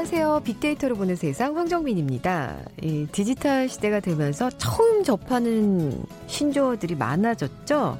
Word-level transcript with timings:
안녕하세요. 0.00 0.40
빅데이터로 0.44 0.96
보는 0.96 1.14
세상 1.14 1.58
황정민입니다. 1.58 2.56
이 2.82 3.06
디지털 3.12 3.68
시대가 3.68 4.00
되면서 4.00 4.48
처음 4.48 5.04
접하는 5.04 6.02
신조어들이 6.26 6.94
많아졌죠. 6.94 7.98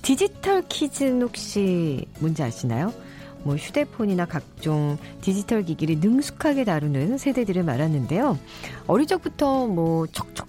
디지털 0.00 0.62
퀴즈는 0.66 1.20
혹시 1.20 2.06
뭔지 2.20 2.42
아시나요? 2.42 2.94
뭐 3.42 3.56
휴대폰이나 3.56 4.24
각종 4.24 4.96
디지털 5.20 5.62
기기를 5.62 5.98
능숙하게 6.00 6.64
다루는 6.64 7.18
세대들을 7.18 7.62
말하는데요. 7.64 8.38
어릴 8.86 9.06
적부터 9.06 9.66
뭐 9.66 10.06
척척 10.06 10.48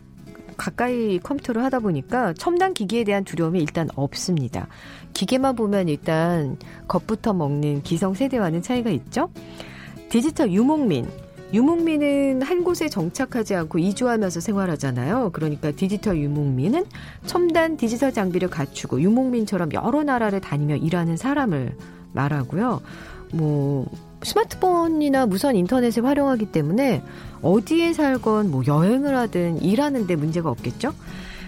가까이 0.56 1.20
컴퓨터를 1.20 1.66
하다 1.66 1.80
보니까 1.80 2.34
첨단 2.36 2.74
기기에 2.74 3.04
대한 3.04 3.26
두려움이 3.26 3.60
일단 3.60 3.90
없습니다. 3.96 4.70
기계만 5.14 5.58
보면 5.58 5.90
일단 5.90 6.58
겁부터 6.88 7.34
먹는 7.34 7.84
기성 7.84 8.14
세대와는 8.14 8.62
차이가 8.62 8.90
있죠. 8.90 9.30
디지털 10.14 10.52
유목민. 10.52 11.08
유목민은 11.54 12.44
한 12.44 12.64
곳에 12.64 12.88
정착하지 12.88 13.56
않고 13.56 13.80
이주하면서 13.80 14.42
생활하잖아요. 14.42 15.32
그러니까 15.34 15.72
디지털 15.72 16.20
유목민은 16.20 16.86
첨단 17.26 17.78
디지털 17.78 18.14
장비를 18.14 18.48
갖추고 18.52 19.02
유목민처럼 19.02 19.74
여러 19.74 20.04
나라를 20.04 20.40
다니며 20.40 20.76
일하는 20.76 21.18
사람을 21.18 21.76
말하고요. 22.12 22.82
뭐 23.34 23.88
스마트폰이나 24.22 25.26
무선 25.26 25.56
인터넷을 25.56 26.06
활용하기 26.06 26.52
때문에 26.52 27.02
어디에 27.42 27.94
살건 27.94 28.52
뭐 28.52 28.62
여행을 28.68 29.16
하든 29.18 29.64
일하는데 29.64 30.16
문제가 30.16 30.52
없겠죠? 30.52 30.94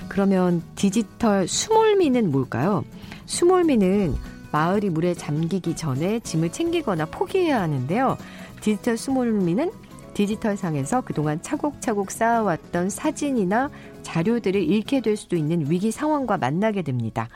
그러면 0.08 0.64
디지털 0.74 1.48
수몰미는 1.48 2.32
뭘까요? 2.32 2.84
수몰미는 3.28 4.16
마을이 4.52 4.90
물에 4.90 5.14
잠기기 5.14 5.76
전에 5.76 6.20
짐을 6.22 6.52
챙기거나 6.52 7.08
포기해야 7.08 7.62
하는데요. 7.62 8.18
디지털 8.66 8.98
수몰미는 8.98 9.72
디지털 10.16 10.58
상에서 10.58 11.02
그동안 11.02 11.40
차곡차곡 11.40 12.10
쌓아왔던 12.10 12.90
사진이나 12.90 13.70
자료들을 14.02 14.60
잃게 14.60 15.02
될 15.02 15.18
수도 15.18 15.36
있는 15.36 15.70
위기 15.70 15.92
상황과 15.92 16.40
만나게 16.40 16.82
됩니다. 16.82 17.30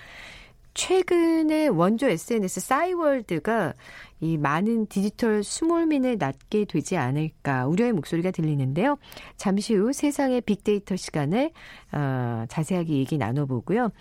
최근에 0.73 1.67
원조 1.67 2.09
SNS 2.09 2.61
싸이월드가 2.61 3.75
이 4.21 4.38
많은 4.39 4.88
디지털 4.88 5.44
수몰민을 5.44 6.17
낳게 6.17 6.66
되지 6.66 6.97
않을까 6.97 7.67
우려의 7.67 7.93
목소리가 7.93 8.31
들리는데요. 8.31 8.97
잠시 9.38 9.75
후 9.75 9.93
세상의 9.93 10.41
빅데이터 10.41 10.95
시간에 10.95 11.52
어, 11.91 12.45
자세하게 12.49 12.93
얘기 12.93 13.19
나눠보고요. 13.19 13.91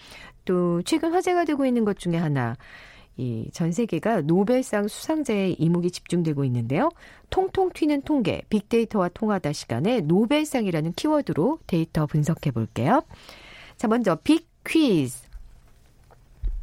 또 0.46 0.80
최근 0.80 1.12
화제가 1.12 1.44
되고 1.44 1.66
있는 1.66 1.84
것 1.84 1.98
중에 1.98 2.16
하나 2.16 2.56
이 3.18 3.50
전 3.52 3.72
세계가 3.72 4.22
노벨상 4.22 4.86
수상자의 4.86 5.54
이목이 5.58 5.90
집중되고 5.90 6.44
있는데요. 6.44 6.90
통통 7.30 7.70
튀는 7.74 8.02
통계, 8.02 8.42
빅데이터와 8.48 9.08
통하다 9.08 9.52
시간에 9.52 10.00
노벨상이라는 10.00 10.92
키워드로 10.92 11.58
데이터 11.66 12.06
분석해 12.06 12.52
볼게요. 12.52 13.02
자, 13.76 13.88
먼저 13.88 14.16
빅 14.16 14.46
퀴즈. 14.64 15.18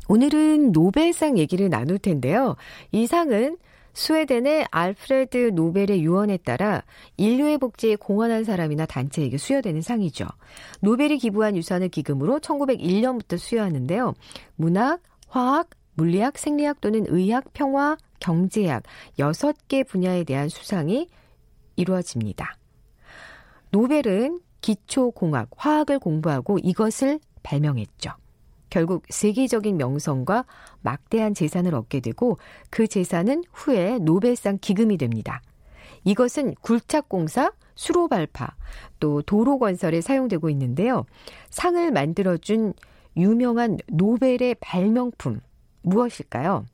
오늘은 0.08 0.72
노벨상 0.72 1.38
얘기를 1.38 1.70
나눌 1.70 1.98
텐데요. 1.98 2.56
이 2.92 3.08
상은 3.08 3.58
스웨덴의 3.94 4.68
알프레드 4.72 5.52
노벨의 5.54 6.04
유언에 6.04 6.38
따라 6.38 6.84
인류의 7.18 7.58
복지에 7.58 7.96
공헌한 7.96 8.44
사람이나 8.44 8.86
단체에게 8.86 9.38
수여되는 9.38 9.82
상이죠. 9.82 10.26
노벨이 10.82 11.18
기부한 11.18 11.56
유산을 11.56 11.90
기금으로 11.90 12.40
1901년부터 12.40 13.38
수여하는데요. 13.38 14.14
문학, 14.58 15.02
화학, 15.30 15.70
물리학, 15.96 16.38
생리학 16.38 16.82
또는 16.82 17.06
의학, 17.08 17.54
평화, 17.54 17.98
경제학 18.20 18.84
6개 19.18 19.88
분야에 19.88 20.24
대한 20.24 20.50
수상이 20.50 21.08
이루어집니다. 21.76 22.58
노벨은 23.72 24.40
기초공학, 24.62 25.50
화학을 25.56 26.00
공부하고 26.00 26.60
이것을 26.60 27.20
발명했죠. 27.44 28.12
결국 28.70 29.04
세계적인 29.10 29.78
명성과 29.78 30.46
막대한 30.82 31.34
재산을 31.34 31.76
얻게 31.76 32.00
되고 32.00 32.38
그 32.70 32.88
재산은 32.88 33.44
후에 33.54 34.00
노벨상 34.00 34.58
기금이 34.60 34.98
됩니다. 34.98 35.42
이것은 36.04 36.56
굴착공사, 36.62 37.52
수로발파, 37.76 38.56
또 39.00 39.22
도로 39.22 39.60
건설에 39.60 40.02
사용되고 40.02 40.50
있는데요. 40.50 41.06
상을 41.50 41.92
만들어준 41.92 42.74
유명한 43.18 43.78
노벨의 43.88 44.56
발명품 44.60 45.42
무엇일까요? 45.86 46.66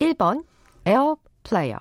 1번 0.00 0.44
에어프라이어, 0.86 1.78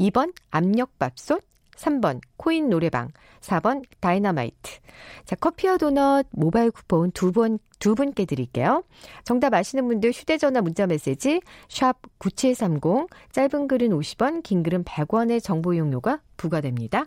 2번 0.00 0.32
압력밥솥, 0.50 1.42
3번 1.76 2.20
코인 2.36 2.68
노래방, 2.68 3.08
4번 3.40 3.84
다이너마이트. 4.00 4.78
자, 5.24 5.36
커피와 5.36 5.76
도넛 5.76 6.26
모바일 6.30 6.70
쿠폰 6.70 7.10
두 7.12 7.32
번, 7.32 7.58
두 7.78 7.94
분께 7.94 8.24
드릴게요. 8.24 8.84
정답 9.24 9.54
아시는 9.54 9.86
분들 9.88 10.12
휴대전화 10.12 10.62
문자 10.62 10.86
메시지 10.86 11.40
샵 11.68 12.00
9730, 12.18 13.08
짧은 13.32 13.68
글은 13.68 13.90
50원, 13.90 14.42
긴 14.42 14.62
글은 14.62 14.84
100원의 14.84 15.42
정보 15.42 15.74
이용료가 15.74 16.20
부과됩니다. 16.36 17.06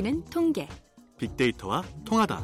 튀는 0.00 0.24
통계. 0.30 0.66
빅데이터와 1.18 1.84
통하다. 2.06 2.40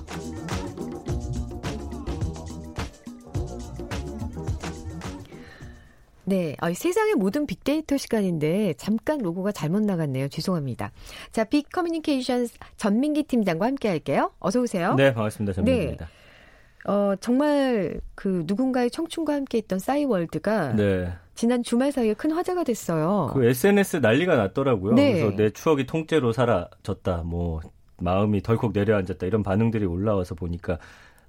네, 6.24 6.54
어, 6.60 6.70
세상의 6.74 7.14
모든 7.14 7.46
빅데이터 7.46 7.96
시간인데 7.96 8.74
잠깐 8.74 9.16
로고가 9.20 9.52
잘못 9.52 9.80
나갔네요. 9.80 10.28
죄송합니다. 10.28 10.92
자, 11.32 11.44
빅 11.44 11.70
커뮤니케이션 11.72 12.46
전민기 12.76 13.22
팀장과 13.22 13.64
함께 13.64 13.88
할게요. 13.88 14.32
어서 14.38 14.60
오세요. 14.60 14.94
네, 14.94 15.14
반갑습니다. 15.14 15.54
전민기입니다. 15.54 16.04
네. 16.04 16.92
어, 16.92 17.16
정말 17.16 18.02
그 18.14 18.44
누군가의 18.46 18.90
청춘과 18.90 19.32
함께 19.32 19.58
했던 19.58 19.78
싸이월드가 19.78 20.74
네. 20.76 21.10
지난 21.36 21.62
주말 21.62 21.92
사이에 21.92 22.14
큰 22.14 22.32
화제가 22.32 22.64
됐어요. 22.64 23.30
그 23.32 23.44
SNS 23.44 23.98
난리가 23.98 24.36
났더라고요. 24.36 24.94
네. 24.94 25.12
그래서 25.12 25.36
내 25.36 25.50
추억이 25.50 25.86
통째로 25.86 26.32
사라졌다. 26.32 27.22
뭐 27.24 27.60
마음이 27.98 28.42
덜컥 28.42 28.72
내려앉았다. 28.72 29.26
이런 29.26 29.42
반응들이 29.42 29.84
올라와서 29.84 30.34
보니까 30.34 30.78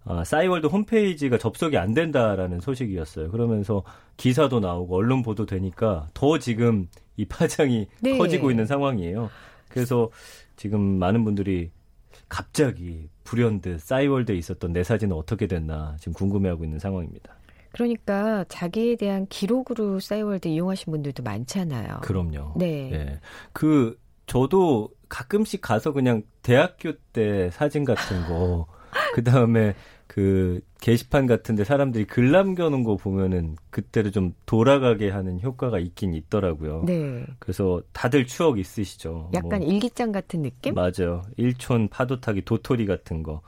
아, 0.05 0.23
싸이월드 0.23 0.67
홈페이지가 0.67 1.37
접속이 1.37 1.77
안 1.77 1.93
된다라는 1.93 2.61
소식이었어요. 2.61 3.29
그러면서 3.29 3.83
기사도 4.15 4.61
나오고 4.61 4.95
언론 4.95 5.21
보도 5.21 5.45
되니까 5.45 6.07
더 6.13 6.39
지금 6.39 6.87
이 7.17 7.25
파장이 7.25 7.87
네. 8.01 8.17
커지고 8.17 8.49
있는 8.49 8.65
상황이에요. 8.65 9.29
그래서 9.67 10.09
지금 10.55 10.79
많은 10.81 11.25
분들이 11.25 11.71
갑자기 12.29 13.09
불현듯 13.25 13.81
싸이월드에 13.81 14.35
있었던 14.35 14.71
내 14.71 14.83
사진은 14.83 15.15
어떻게 15.15 15.47
됐나 15.47 15.97
지금 15.99 16.13
궁금해하고 16.13 16.63
있는 16.63 16.79
상황입니다. 16.79 17.35
그러니까 17.71 18.45
자기에 18.47 18.95
대한 18.95 19.27
기록으로 19.27 19.99
싸이월드 19.99 20.47
이용하신 20.47 20.91
분들도 20.91 21.23
많잖아요. 21.23 21.99
그럼요. 22.01 22.53
네. 22.57 22.89
네. 22.91 23.19
그 23.53 23.99
저도 24.25 24.89
가끔씩 25.09 25.61
가서 25.61 25.93
그냥 25.93 26.23
대학교 26.43 26.93
때 27.13 27.49
사진 27.51 27.85
같은 27.85 28.25
거, 28.27 28.67
그 29.15 29.23
다음에 29.23 29.73
그 30.07 30.61
게시판 30.81 31.27
같은데 31.27 31.63
사람들이 31.63 32.05
글 32.05 32.31
남겨놓은 32.31 32.83
거 32.83 32.95
보면은 32.95 33.55
그때를 33.69 34.11
좀 34.11 34.33
돌아가게 34.45 35.09
하는 35.09 35.41
효과가 35.41 35.79
있긴 35.79 36.13
있더라고요. 36.13 36.83
네. 36.85 37.25
그래서 37.39 37.81
다들 37.93 38.25
추억 38.25 38.57
있으시죠. 38.57 39.31
약간 39.33 39.59
뭐, 39.59 39.67
일기장 39.67 40.11
같은 40.11 40.41
느낌? 40.41 40.73
맞아요. 40.73 41.23
일촌 41.35 41.87
파도 41.89 42.19
타기 42.19 42.43
도토리 42.43 42.85
같은 42.85 43.21
거. 43.21 43.41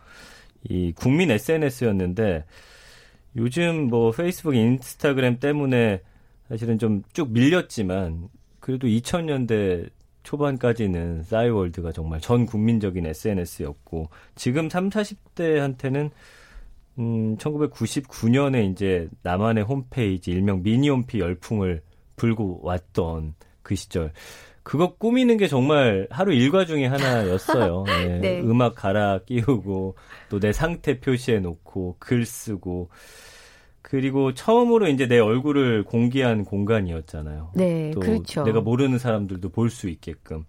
이 0.64 0.92
국민 0.94 1.32
SNS였는데 1.32 2.46
요즘 3.36 3.88
뭐 3.88 4.12
페이스북, 4.12 4.56
인스타그램 4.56 5.40
때문에 5.40 6.02
사실은 6.48 6.78
좀 6.80 7.04
쭉 7.14 7.32
밀렸지만 7.32 8.30
그래도 8.60 8.88
2000년대 8.88 9.90
초반까지는 10.24 11.24
싸이월드가 11.24 11.92
정말 11.92 12.20
전 12.22 12.46
국민적인 12.46 13.06
SNS였고 13.06 14.10
지금 14.36 14.70
3, 14.70 14.90
40대한테는 14.90 16.12
음, 17.00 17.38
1999년에 17.38 18.72
이제 18.72 19.08
나만의 19.24 19.64
홈페이지 19.64 20.32
일명 20.32 20.62
미니홈피 20.62 21.20
열풍을 21.20 21.82
불고 22.16 22.60
왔던 22.64 23.36
그 23.62 23.76
시절. 23.76 24.12
그거 24.64 24.96
꾸미는 24.96 25.38
게 25.38 25.48
정말 25.48 26.08
하루 26.12 26.34
일과 26.34 26.66
중에 26.66 26.86
하나였어요. 26.86 27.84
네. 27.88 28.20
네. 28.20 28.40
음악 28.42 28.76
갈아 28.76 29.20
끼우고 29.26 29.96
또 30.30 30.40
내 30.40 30.52
상태 30.54 31.00
표시해 31.00 31.40
놓고 31.40 31.96
글 32.00 32.26
쓰고 32.26 32.90
그리고 33.82 34.34
처음으로 34.34 34.88
이제 34.88 35.08
내 35.08 35.20
얼굴을 35.20 35.84
공개한 35.84 36.44
공간이었잖아요. 36.46 37.52
네, 37.56 37.92
또 37.92 38.00
그렇죠. 38.02 38.44
내가 38.44 38.62
모르는 38.62 39.00
사람들도 39.00 39.50
볼 39.50 39.70
수 39.70 39.90
있게끔 39.90 40.46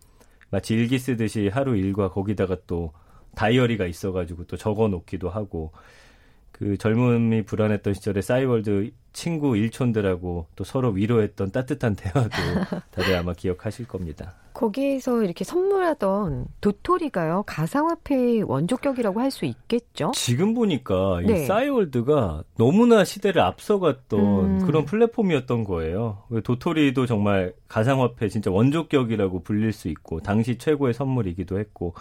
마치 0.50 0.74
일기 0.74 0.98
쓰듯이 0.98 1.48
하루 1.48 1.76
일과 1.76 2.10
거기다가 2.10 2.56
또 2.66 2.92
다이어리가 3.36 3.86
있어가지고 3.86 4.44
또 4.44 4.56
적어 4.56 4.88
놓기도 4.88 5.30
하고 5.30 5.72
그 6.60 6.76
젊음이 6.76 7.44
불안했던 7.44 7.94
시절에 7.94 8.20
싸이월드 8.20 8.90
친구 9.14 9.56
일촌들하고 9.56 10.46
또 10.54 10.62
서로 10.62 10.90
위로했던 10.90 11.52
따뜻한 11.52 11.96
대화도 11.96 12.28
다들 12.92 13.16
아마 13.16 13.32
기억하실 13.32 13.88
겁니다. 13.88 14.34
거기에서 14.52 15.22
이렇게 15.22 15.42
선물하던 15.42 16.48
도토리가요 16.60 17.44
가상화폐의 17.46 18.42
원조격이라고 18.42 19.20
할 19.20 19.30
수 19.30 19.46
있겠죠? 19.46 20.10
지금 20.14 20.52
보니까 20.52 21.22
네. 21.26 21.44
이 21.44 21.46
싸이월드가 21.46 22.42
너무나 22.58 23.04
시대를 23.04 23.40
앞서갔던 23.40 24.20
음. 24.20 24.66
그런 24.66 24.84
플랫폼이었던 24.84 25.64
거예요. 25.64 26.24
그 26.28 26.42
도토리도 26.42 27.06
정말 27.06 27.54
가상화폐 27.68 28.28
진짜 28.28 28.50
원조격이라고 28.50 29.44
불릴 29.44 29.72
수 29.72 29.88
있고 29.88 30.20
당시 30.20 30.58
최고의 30.58 30.92
선물이기도 30.92 31.58
했고 31.58 31.94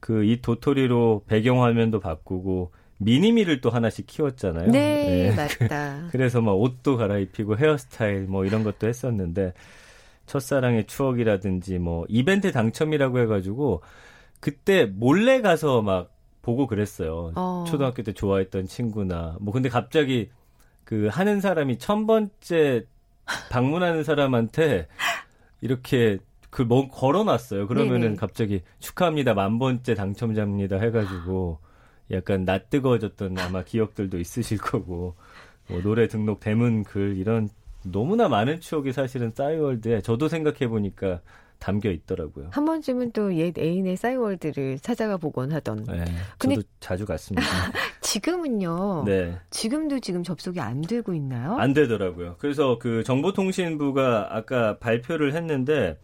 그 0.00 0.24
이 0.24 0.40
도토리로 0.40 1.24
배경화면도 1.26 2.00
바꾸고 2.00 2.72
미니미를 2.98 3.60
또 3.60 3.70
하나씩 3.70 4.06
키웠잖아요. 4.06 4.70
네, 4.70 5.28
예. 5.28 5.34
맞다. 5.36 6.08
그래서 6.10 6.40
막 6.40 6.52
옷도 6.52 6.96
갈아입히고 6.96 7.56
헤어스타일 7.56 8.22
뭐 8.22 8.44
이런 8.44 8.64
것도 8.64 8.86
했었는데 8.86 9.52
첫사랑의 10.26 10.86
추억이라든지 10.86 11.78
뭐 11.78 12.06
이벤트 12.08 12.52
당첨이라고 12.52 13.18
해가지고 13.20 13.82
그때 14.40 14.86
몰래 14.86 15.40
가서 15.40 15.82
막 15.82 16.12
보고 16.42 16.66
그랬어요. 16.66 17.32
어. 17.34 17.64
초등학교 17.66 18.02
때 18.02 18.12
좋아했던 18.12 18.66
친구나 18.66 19.36
뭐 19.40 19.52
근데 19.52 19.68
갑자기 19.68 20.30
그 20.84 21.08
하는 21.10 21.40
사람이 21.40 21.78
천 21.78 22.06
번째 22.06 22.86
방문하는 23.50 24.04
사람한테 24.04 24.86
이렇게 25.60 26.18
그뭐 26.50 26.88
걸어놨어요. 26.88 27.66
그러면은 27.66 28.00
네네. 28.00 28.16
갑자기 28.16 28.62
축하합니다 28.78 29.34
만 29.34 29.58
번째 29.58 29.94
당첨자입니다 29.94 30.76
해가지고 30.76 31.58
약간 32.10 32.44
낯뜨거워졌던 32.44 33.38
아마 33.38 33.62
기억들도 33.64 34.18
있으실 34.18 34.58
거고 34.58 35.14
뭐 35.68 35.80
노래 35.82 36.06
등록 36.08 36.40
대문 36.40 36.84
글 36.84 37.16
이런 37.16 37.48
너무나 37.82 38.28
많은 38.28 38.60
추억이 38.60 38.92
사실은 38.92 39.30
싸이월드에 39.34 40.00
저도 40.02 40.28
생각해 40.28 40.68
보니까 40.68 41.20
담겨 41.58 41.90
있더라고요. 41.90 42.48
한 42.50 42.64
번쯤은 42.66 43.12
또 43.12 43.30
옛 43.32 43.56
애인의 43.58 43.96
싸이월드를 43.96 44.78
찾아가 44.80 45.16
보곤 45.16 45.52
하던. 45.52 45.84
네, 45.84 46.04
근데- 46.38 46.56
저도 46.56 46.68
자주 46.80 47.06
갔습니다. 47.06 47.46
지금은요. 48.02 49.04
네. 49.06 49.38
지금도 49.50 50.00
지금 50.00 50.22
접속이 50.22 50.60
안 50.60 50.82
되고 50.82 51.14
있나요? 51.14 51.56
안 51.56 51.72
되더라고요. 51.72 52.36
그래서 52.38 52.78
그 52.78 53.02
정보통신부가 53.04 54.36
아까 54.36 54.78
발표를 54.78 55.34
했는데 55.34 55.98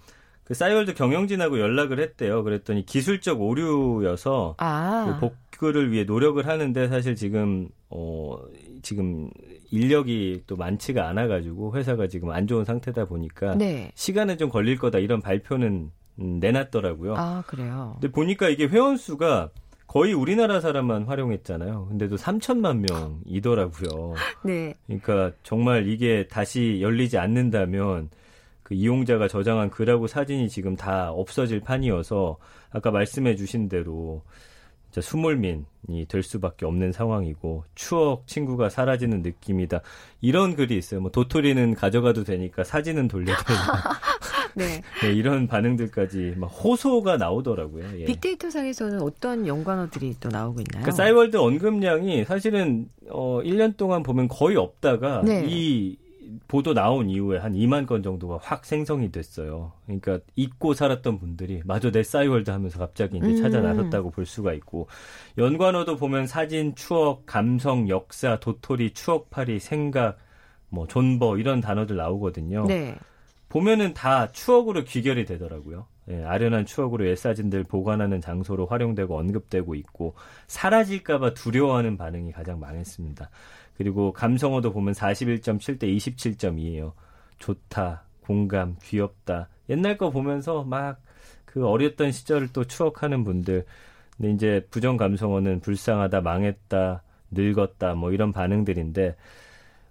그 0.50 0.54
싸이월드 0.54 0.94
경영진하고 0.94 1.60
연락을 1.60 2.00
했대요. 2.00 2.42
그랬더니 2.42 2.84
기술적 2.84 3.40
오류여서 3.40 4.56
아, 4.58 5.20
그 5.20 5.30
복구를 5.30 5.92
위해 5.92 6.02
노력을 6.02 6.44
하는데 6.44 6.88
사실 6.88 7.14
지금 7.14 7.68
어 7.88 8.36
지금 8.82 9.30
인력이 9.70 10.42
또 10.48 10.56
많지가 10.56 11.06
않아 11.06 11.28
가지고 11.28 11.76
회사가 11.76 12.08
지금 12.08 12.30
안 12.30 12.48
좋은 12.48 12.64
상태다 12.64 13.04
보니까 13.04 13.54
네. 13.54 13.92
시간은 13.94 14.38
좀 14.38 14.50
걸릴 14.50 14.76
거다 14.76 14.98
이런 14.98 15.20
발표는 15.20 15.92
음, 16.18 16.38
내놨더라고요. 16.40 17.14
아, 17.16 17.44
그래요. 17.46 17.98
근데 18.00 18.12
보니까 18.12 18.48
이게 18.48 18.66
회원 18.66 18.96
수가 18.96 19.50
거의 19.86 20.12
우리나라 20.14 20.60
사람만 20.60 21.04
활용했잖아요. 21.04 21.86
근데도 21.90 22.16
3천만 22.16 22.84
명이더라고요. 22.90 24.14
네. 24.42 24.74
그러니까 24.88 25.30
정말 25.44 25.88
이게 25.88 26.26
다시 26.26 26.80
열리지 26.80 27.18
않는다면 27.18 28.10
그 28.70 28.74
이용자가 28.76 29.26
저장한 29.26 29.70
글하고 29.70 30.06
사진이 30.06 30.48
지금 30.48 30.76
다 30.76 31.10
없어질 31.10 31.58
판이어서 31.58 32.38
아까 32.70 32.92
말씀해 32.92 33.34
주신 33.34 33.68
대로 33.68 34.22
진짜 34.92 35.00
수몰민이 35.00 36.06
될 36.08 36.22
수밖에 36.22 36.66
없는 36.66 36.92
상황이고 36.92 37.64
추억 37.74 38.28
친구가 38.28 38.68
사라지는 38.70 39.22
느낌이다. 39.22 39.80
이런 40.20 40.54
글이 40.54 40.76
있어요. 40.78 41.00
뭐 41.00 41.10
도토리는 41.10 41.74
가져가도 41.74 42.22
되니까 42.22 42.62
사진은 42.62 43.08
돌려달라. 43.08 43.98
네. 44.54 44.82
네, 45.02 45.12
이런 45.12 45.48
반응들까지 45.48 46.34
막 46.36 46.46
호소가 46.46 47.16
나오더라고요. 47.16 48.00
예. 48.00 48.04
빅데이터 48.04 48.50
상에서는 48.50 49.02
어떤 49.02 49.48
연관어들이 49.48 50.14
또 50.20 50.28
나오고 50.28 50.60
있나요? 50.60 50.82
그러니까 50.82 50.92
싸이월드 50.92 51.36
언급량이 51.36 52.24
사실은 52.24 52.88
어 53.08 53.40
1년 53.42 53.76
동안 53.76 54.04
보면 54.04 54.28
거의 54.28 54.56
없다가 54.56 55.22
네. 55.24 55.44
이 55.48 55.96
보도 56.48 56.74
나온 56.74 57.08
이후에 57.08 57.38
한 57.38 57.52
2만 57.52 57.86
건 57.86 58.02
정도가 58.02 58.38
확 58.42 58.64
생성이 58.64 59.10
됐어요. 59.10 59.72
그러니까 59.86 60.20
잊고 60.36 60.74
살았던 60.74 61.18
분들이 61.18 61.62
마저 61.64 61.90
내 61.90 62.02
싸이월드 62.02 62.50
하면서 62.50 62.78
갑자기 62.78 63.18
이제 63.18 63.36
찾아 63.36 63.58
음. 63.58 63.64
나섰다고 63.64 64.10
볼 64.10 64.26
수가 64.26 64.52
있고 64.54 64.88
연관어도 65.38 65.96
보면 65.96 66.26
사진, 66.26 66.74
추억, 66.74 67.26
감성, 67.26 67.88
역사, 67.88 68.38
도토리, 68.40 68.92
추억팔이, 68.92 69.60
생각, 69.60 70.18
뭐 70.68 70.86
존버 70.86 71.38
이런 71.38 71.60
단어들 71.60 71.96
나오거든요. 71.96 72.66
네. 72.66 72.96
보면은 73.48 73.94
다 73.94 74.30
추억으로 74.30 74.84
귀결이 74.84 75.24
되더라고요. 75.24 75.86
예, 76.08 76.24
아련한 76.24 76.66
추억으로 76.66 77.06
옛 77.08 77.16
사진들 77.16 77.64
보관하는 77.64 78.20
장소로 78.20 78.66
활용되고 78.66 79.16
언급되고 79.16 79.74
있고 79.76 80.14
사라질까봐 80.48 81.34
두려워하는 81.34 81.96
반응이 81.96 82.32
가장 82.32 82.58
많았습니다. 82.58 83.30
그리고 83.80 84.12
감성어도 84.12 84.72
보면 84.72 84.92
41.7 84.92 85.78
대 85.78 85.86
27.2예요. 85.86 86.92
좋다, 87.38 88.04
공감, 88.20 88.76
귀엽다. 88.82 89.48
옛날 89.70 89.96
거 89.96 90.10
보면서 90.10 90.62
막 90.62 91.00
그 91.52 91.66
어렸던 91.66 92.12
시절을 92.12 92.52
또 92.52 92.64
추억하는 92.64 93.24
분들. 93.24 93.64
근데 94.16 94.30
이제 94.32 94.66
부정 94.70 94.96
감성어는 94.96 95.60
불쌍하다, 95.60 96.20
망했다, 96.20 97.02
늙었다, 97.32 97.94
뭐 97.94 98.12
이런 98.12 98.32
반응들인데 98.32 99.16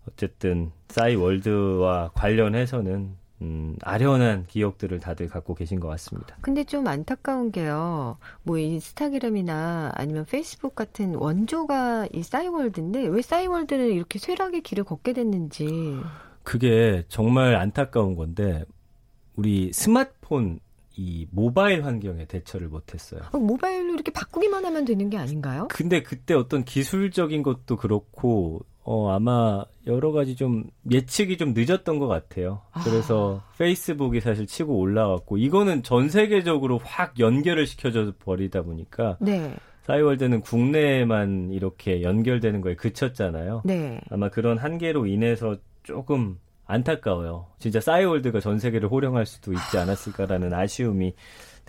어쨌든 0.08 0.72
싸이 0.88 1.16
월드와 1.16 2.12
관련해서는 2.14 3.18
음, 3.42 3.76
아련한 3.84 4.48
기억들을 4.48 5.00
다들 5.00 5.30
갖고 5.30 5.56
계신 5.56 5.80
것 5.80 5.88
같습니다. 5.90 6.36
근데 6.42 6.64
좀 6.64 6.88
안타까운 6.88 7.52
게요. 7.52 8.18
뭐 8.44 8.58
인스타그램이나 8.58 9.92
아니면 9.96 10.26
페이스북 10.26 10.76
같은 10.76 11.16
원조가 11.16 12.08
이 12.12 12.22
싸이월드인데 12.22 13.08
왜 13.08 13.22
싸이월드는 13.22 13.92
이렇게 13.92 14.20
쇠락의 14.20 14.62
길을 14.62 14.84
걷게 14.84 15.14
됐는지. 15.14 15.68
그게 16.44 17.06
정말 17.08 17.56
안타까운 17.56 18.16
건데 18.16 18.66
우리 19.36 19.72
스마트폰 19.72 20.60
이 20.96 21.28
모바일 21.32 21.86
환경에 21.86 22.26
대처를 22.26 22.68
못했어요. 22.68 23.22
어, 23.32 23.38
모바일로 23.38 23.94
이렇게 23.94 24.12
바꾸기만 24.12 24.66
하면 24.66 24.84
되는 24.84 25.10
게 25.10 25.18
아닌가요? 25.18 25.70
근데 25.70 26.04
그때 26.04 26.34
어떤 26.34 26.66
기술적인 26.66 27.42
것도 27.42 27.78
그렇고 27.78 28.66
어 28.92 29.12
아마 29.12 29.64
여러 29.86 30.12
가지 30.12 30.36
좀 30.36 30.64
예측이 30.90 31.38
좀 31.38 31.54
늦었던 31.56 32.00
것 32.00 32.08
같아요. 32.08 32.64
그래서 32.84 33.44
페이스북이 33.60 34.20
사실 34.20 34.48
치고 34.48 34.80
올라왔고 34.80 35.38
이거는 35.38 35.84
전 35.84 36.10
세계적으로 36.10 36.80
확 36.84 37.20
연결을 37.20 37.68
시켜줘 37.68 38.14
버리다 38.18 38.64
보니까 38.64 39.18
네. 39.22 39.56
싸이월드는 39.84 40.42
국내에만 40.42 41.52
이렇게 41.52 42.02
연결되는 42.02 42.62
거에 42.62 42.74
그쳤잖아요. 42.74 43.62
네. 43.64 44.02
아마 44.10 44.30
그런 44.30 44.58
한계로 44.58 45.06
인해서 45.06 45.56
조금 45.84 46.40
안타까워요. 46.66 47.46
진짜 47.60 47.80
싸이월드가 47.80 48.40
전 48.40 48.58
세계를 48.58 48.90
호령할 48.90 49.28
수도 49.28 49.54
있지 49.54 49.78
않았을까라는 49.78 50.52
아쉬움이 50.52 51.14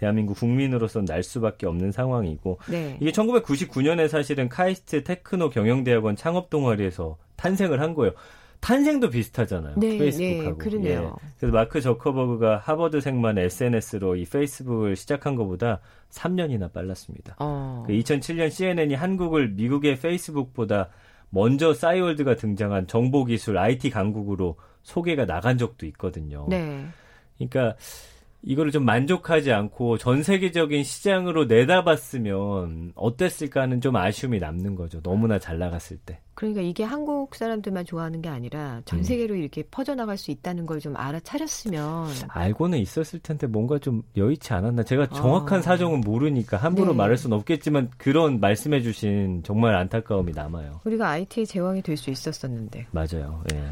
대한민국 0.00 0.38
국민으로서 0.38 1.04
날 1.04 1.22
수밖에 1.22 1.66
없는 1.66 1.92
상황이고 1.92 2.58
네. 2.70 2.96
이게 3.02 3.10
1999년에 3.10 4.08
사실은 4.08 4.48
카이스트 4.48 5.04
테크노 5.04 5.50
경영대학원 5.50 6.16
창업 6.16 6.48
동아리에서 6.48 7.18
탄생을 7.36 7.82
한 7.82 7.92
거예요. 7.92 8.14
탄생도 8.60 9.10
비슷하잖아요. 9.10 9.74
네, 9.76 9.98
페이스북하고. 9.98 10.50
네, 10.50 10.56
그러네요. 10.56 11.16
예. 11.22 11.28
그래서 11.38 11.54
마크 11.54 11.82
저커버그가 11.82 12.58
하버드생만 12.58 13.36
SNS로 13.36 14.16
이 14.16 14.24
페이스북을 14.24 14.96
시작한 14.96 15.34
것보다 15.34 15.80
3년이나 16.10 16.72
빨랐습니다. 16.72 17.36
어. 17.38 17.84
그 17.86 17.92
2007년 17.92 18.50
CNN이 18.50 18.94
한국을 18.94 19.50
미국의 19.50 19.96
페이스북보다 19.96 20.88
먼저 21.28 21.74
싸이월드가 21.74 22.36
등장한 22.36 22.86
정보기술 22.86 23.58
IT 23.58 23.90
강국으로 23.90 24.56
소개가 24.82 25.26
나간 25.26 25.58
적도 25.58 25.84
있거든요. 25.86 26.46
네. 26.48 26.86
그러니까 27.36 27.76
이거를 28.42 28.72
좀 28.72 28.84
만족하지 28.84 29.52
않고 29.52 29.98
전 29.98 30.22
세계적인 30.22 30.82
시장으로 30.82 31.44
내다봤으면 31.44 32.92
어땠을까 32.94 33.62
하는 33.62 33.80
좀 33.80 33.96
아쉬움이 33.96 34.38
남는 34.38 34.74
거죠. 34.76 35.00
너무나 35.02 35.38
잘 35.38 35.58
나갔을 35.58 35.98
때. 35.98 36.20
그러니까 36.34 36.62
이게 36.62 36.82
한국 36.84 37.34
사람들만 37.34 37.84
좋아하는 37.84 38.22
게 38.22 38.30
아니라 38.30 38.80
전 38.86 39.00
음. 39.00 39.02
세계로 39.02 39.34
이렇게 39.34 39.62
퍼져나갈 39.70 40.16
수 40.16 40.30
있다는 40.30 40.64
걸 40.66 40.80
좀 40.80 40.96
알아차렸으면 40.96 42.06
알고는 42.28 42.78
있었을 42.78 43.18
텐데 43.20 43.46
뭔가 43.46 43.78
좀 43.78 44.02
여의치 44.16 44.54
않았나. 44.54 44.82
제가 44.84 45.08
정확한 45.10 45.58
아. 45.58 45.62
사정은 45.62 46.00
모르니까 46.00 46.56
함부로 46.56 46.92
네. 46.92 46.96
말할 46.96 47.18
수는 47.18 47.36
없겠지만 47.36 47.90
그런 47.98 48.40
말씀해 48.40 48.80
주신 48.80 49.42
정말 49.44 49.74
안타까움이 49.74 50.32
남아요. 50.32 50.80
우리가 50.86 51.10
IT의 51.10 51.46
제왕이 51.46 51.82
될 51.82 51.98
수 51.98 52.10
있었었는데. 52.10 52.86
맞아요. 52.92 53.44
예. 53.52 53.62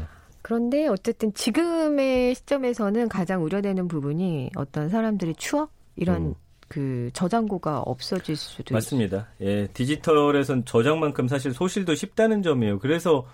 그런데 0.49 0.87
어쨌든 0.87 1.31
지금의 1.31 2.33
시점에서는 2.33 3.07
가장 3.07 3.43
우려되는 3.43 3.87
부분이 3.87 4.49
어떤 4.55 4.89
사람들의 4.89 5.35
추억 5.35 5.71
이런 5.95 6.29
음. 6.29 6.33
그 6.67 7.11
저장고가 7.13 7.81
없어질 7.81 8.35
수도 8.35 8.73
맞습니다. 8.73 9.27
예, 9.41 9.67
디지털에선 9.67 10.65
저장만큼 10.65 11.27
사실 11.27 11.53
소실도 11.53 11.93
쉽다는 11.93 12.41
점이에요. 12.41 12.79
그래서 12.79 13.27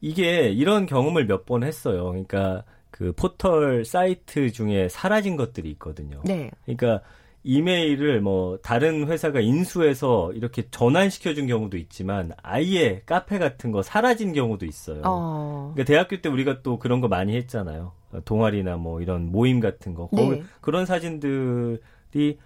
이게 0.00 0.48
이런 0.48 0.86
경험을 0.86 1.26
몇 1.26 1.46
번 1.46 1.62
했어요. 1.62 2.06
그러니까 2.06 2.64
그 2.90 3.12
포털 3.12 3.84
사이트 3.84 4.50
중에 4.50 4.88
사라진 4.88 5.36
것들이 5.36 5.70
있거든요. 5.72 6.22
네. 6.24 6.50
그러니까 6.64 7.02
이메일을 7.46 8.20
뭐 8.20 8.58
다른 8.62 9.06
회사가 9.06 9.40
인수해서 9.40 10.32
이렇게 10.32 10.64
전환시켜 10.70 11.34
준 11.34 11.46
경우도 11.46 11.76
있지만 11.76 12.32
아예 12.42 13.02
카페 13.06 13.38
같은 13.38 13.70
거 13.70 13.82
사라진 13.82 14.32
경우도 14.32 14.66
있어요. 14.66 15.02
어. 15.04 15.72
그러니까 15.74 15.90
대학교 15.90 16.20
때 16.20 16.28
우리가 16.28 16.62
또 16.62 16.78
그런 16.78 17.00
거 17.00 17.08
많이 17.08 17.36
했잖아요. 17.36 17.92
동아리나 18.24 18.76
뭐 18.76 19.00
이런 19.00 19.30
모임 19.30 19.60
같은 19.60 19.94
거. 19.94 20.08
네. 20.12 20.42
그런 20.60 20.86
사진들이 20.86 22.38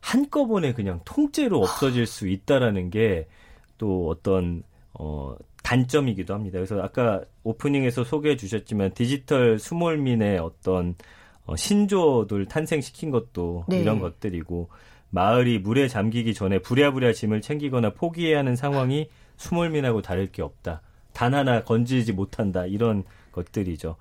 한꺼번에 0.00 0.72
그냥 0.72 1.00
통째로 1.04 1.60
없어질 1.60 2.06
수 2.06 2.28
있다라는 2.28 2.90
게 2.90 3.26
또 3.78 4.08
어떤 4.08 4.62
어 4.94 5.34
단점이기도 5.62 6.34
합니다. 6.34 6.58
그래서 6.58 6.80
아까 6.80 7.22
오프닝에서 7.42 8.04
소개해 8.04 8.36
주셨지만 8.36 8.92
디지털 8.92 9.58
스몰민의 9.58 10.38
어떤 10.38 10.94
어, 11.46 11.56
신조들 11.56 12.46
탄생시킨 12.46 13.10
것도 13.10 13.64
네. 13.68 13.80
이런 13.80 13.98
것들이고 14.00 14.68
마을이 15.10 15.58
물에 15.58 15.88
잠기기 15.88 16.34
전에 16.34 16.58
부랴부랴 16.58 17.12
짐을 17.12 17.40
챙기거나 17.40 17.90
포기해야 17.90 18.38
하는 18.38 18.56
상황이 18.56 19.08
스몰민하고 19.36 20.02
다를 20.02 20.26
게 20.32 20.42
없다. 20.42 20.82
단 21.12 21.34
하나 21.34 21.62
건지지 21.62 22.12
못한다. 22.12 22.66
이런 22.66 23.04
것들이죠. 23.32 23.96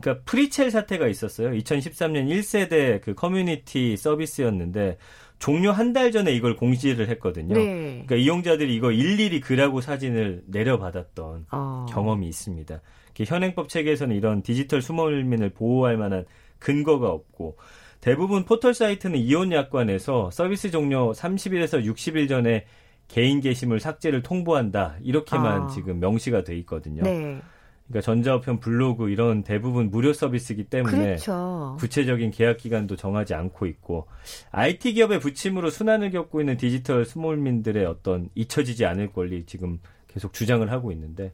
그러니까 0.00 0.24
프리첼 0.24 0.70
사태가 0.70 1.06
있었어요. 1.08 1.50
2013년 1.50 2.28
1세대 2.28 3.00
그 3.02 3.14
커뮤니티 3.14 3.96
서비스였는데 3.96 4.98
종료 5.38 5.72
한 5.72 5.92
달 5.92 6.12
전에 6.12 6.32
이걸 6.32 6.54
공지를 6.56 7.08
했거든요. 7.10 7.54
네. 7.54 7.64
그러니까 8.06 8.16
이용자들이 8.16 8.74
이거 8.74 8.92
일일이 8.92 9.40
글하고 9.40 9.80
사진을 9.80 10.44
내려받았던 10.46 11.46
어. 11.50 11.86
경험이 11.90 12.28
있습니다. 12.28 12.80
현행법 13.26 13.68
체계에서는 13.68 14.14
이런 14.16 14.42
디지털 14.42 14.80
수몰민을 14.82 15.50
보호할 15.50 15.96
만한 15.96 16.24
근거가 16.62 17.10
없고 17.10 17.56
대부분 18.00 18.44
포털 18.44 18.74
사이트는 18.74 19.18
이용 19.18 19.52
약관에서 19.52 20.30
서비스 20.30 20.70
종료 20.70 21.12
30일에서 21.12 21.84
60일 21.84 22.28
전에 22.28 22.64
개인 23.08 23.40
게시물 23.40 23.78
삭제를 23.78 24.22
통보한다 24.22 24.96
이렇게만 25.02 25.62
아. 25.62 25.66
지금 25.68 26.00
명시가 26.00 26.44
돼 26.44 26.56
있거든요. 26.58 27.02
네. 27.02 27.40
그러니까 27.88 28.06
전자우편, 28.06 28.60
블로그 28.60 29.10
이런 29.10 29.42
대부분 29.42 29.90
무료 29.90 30.12
서비스이기 30.14 30.64
때문에 30.64 30.98
그렇죠. 30.98 31.76
구체적인 31.78 32.30
계약 32.30 32.56
기간도 32.56 32.96
정하지 32.96 33.34
않고 33.34 33.66
있고 33.66 34.06
IT 34.50 34.94
기업의 34.94 35.20
부침으로 35.20 35.68
순환을 35.68 36.10
겪고 36.10 36.40
있는 36.40 36.56
디지털 36.56 37.04
스몰민들의 37.04 37.84
어떤 37.84 38.30
잊혀지지 38.34 38.86
않을 38.86 39.12
권리 39.12 39.44
지금 39.44 39.78
계속 40.08 40.32
주장을 40.32 40.68
하고 40.70 40.90
있는데 40.92 41.32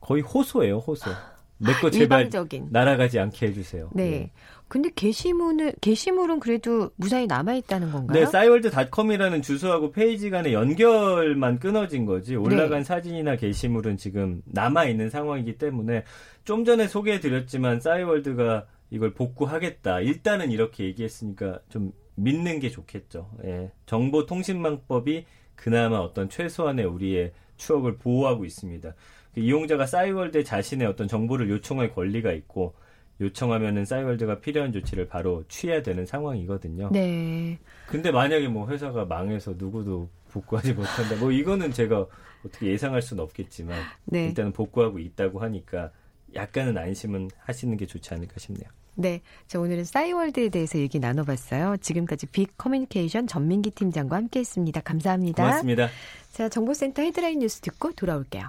거의 0.00 0.22
호소예요, 0.22 0.78
호소. 0.78 1.10
내 1.58 1.72
거 1.80 1.90
제발 1.90 2.20
일방적인. 2.20 2.68
날아가지 2.70 3.18
않게 3.18 3.46
해주세요. 3.48 3.90
네. 3.94 4.10
네. 4.10 4.30
근데 4.68 4.90
게시물은 4.94 5.74
게시물은 5.80 6.40
그래도 6.40 6.90
무사히 6.96 7.26
남아 7.28 7.54
있다는 7.54 7.92
건가요? 7.92 8.18
네, 8.18 8.26
싸이월드닷컴이라는 8.26 9.40
주소하고 9.40 9.92
페이지 9.92 10.28
간의 10.28 10.52
연결만 10.54 11.60
끊어진 11.60 12.04
거지 12.04 12.34
올라간 12.34 12.78
네. 12.80 12.84
사진이나 12.84 13.36
게시물은 13.36 13.96
지금 13.96 14.42
남아 14.46 14.86
있는 14.86 15.08
상황이기 15.08 15.56
때문에 15.58 16.02
좀 16.44 16.64
전에 16.64 16.88
소개해 16.88 17.20
드렸지만 17.20 17.80
싸이월드가 17.80 18.66
이걸 18.90 19.14
복구하겠다. 19.14 20.00
일단은 20.00 20.50
이렇게 20.50 20.84
얘기했으니까 20.84 21.60
좀 21.68 21.92
믿는 22.16 22.58
게 22.58 22.68
좋겠죠. 22.70 23.30
예. 23.44 23.70
정보통신망법이 23.86 25.24
그나마 25.54 25.98
어떤 25.98 26.28
최소한의 26.28 26.84
우리의 26.86 27.32
추억을 27.56 27.96
보호하고 27.96 28.44
있습니다. 28.44 28.94
그 29.36 29.40
이용자가 29.40 29.84
싸이월드에 29.84 30.42
자신의 30.44 30.88
어떤 30.88 31.06
정보를 31.06 31.50
요청할 31.50 31.94
권리가 31.94 32.32
있고 32.32 32.74
요청하면은 33.20 33.84
싸이월드가 33.84 34.40
필요한 34.40 34.72
조치를 34.72 35.08
바로 35.08 35.44
취해야 35.48 35.82
되는 35.82 36.06
상황이거든요. 36.06 36.88
네. 36.90 37.58
근데 37.86 38.10
만약에 38.10 38.48
뭐 38.48 38.66
회사가 38.68 39.04
망해서 39.04 39.54
누구도 39.58 40.08
복구하지 40.30 40.72
못한다. 40.72 41.16
뭐 41.20 41.30
이거는 41.30 41.70
제가 41.70 42.06
어떻게 42.46 42.68
예상할 42.68 43.02
수는 43.02 43.22
없겠지만 43.24 43.78
네. 44.06 44.28
일단은 44.28 44.52
복구하고 44.52 44.98
있다고 44.98 45.40
하니까 45.40 45.90
약간은 46.34 46.78
안심은 46.78 47.28
하시는 47.38 47.76
게 47.76 47.84
좋지 47.84 48.14
않을까 48.14 48.34
싶네요. 48.38 48.70
네. 48.94 49.20
자, 49.46 49.60
오늘은 49.60 49.84
싸이월드에 49.84 50.48
대해서 50.48 50.78
얘기 50.78 50.98
나눠봤어요. 50.98 51.76
지금까지 51.82 52.26
빅 52.28 52.56
커뮤니케이션 52.56 53.26
전민기 53.26 53.70
팀장과 53.72 54.16
함께 54.16 54.40
했습니다. 54.40 54.80
감사합니다. 54.80 55.42
고맙습니다. 55.42 55.88
자, 56.32 56.48
정보센터 56.48 57.02
헤드라인 57.02 57.40
뉴스 57.40 57.60
듣고 57.60 57.92
돌아올게요. 57.92 58.48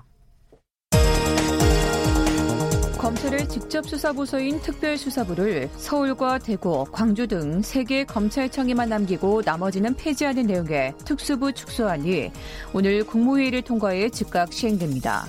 검찰의 3.08 3.48
직접 3.48 3.88
수사 3.88 4.12
부서인 4.12 4.60
특별수사부를 4.60 5.70
서울과 5.78 6.40
대구, 6.40 6.84
광주 6.92 7.26
등 7.26 7.62
세 7.62 7.86
개 7.86 8.04
검찰청에만 8.04 8.90
남기고 8.90 9.44
나머지는 9.46 9.94
폐지하는 9.96 10.46
내용의 10.46 10.94
특수부 11.06 11.54
축소안이 11.54 12.32
오늘 12.74 13.06
국무회의를 13.06 13.62
통과해 13.62 14.10
즉각 14.10 14.52
시행됩니다. 14.52 15.26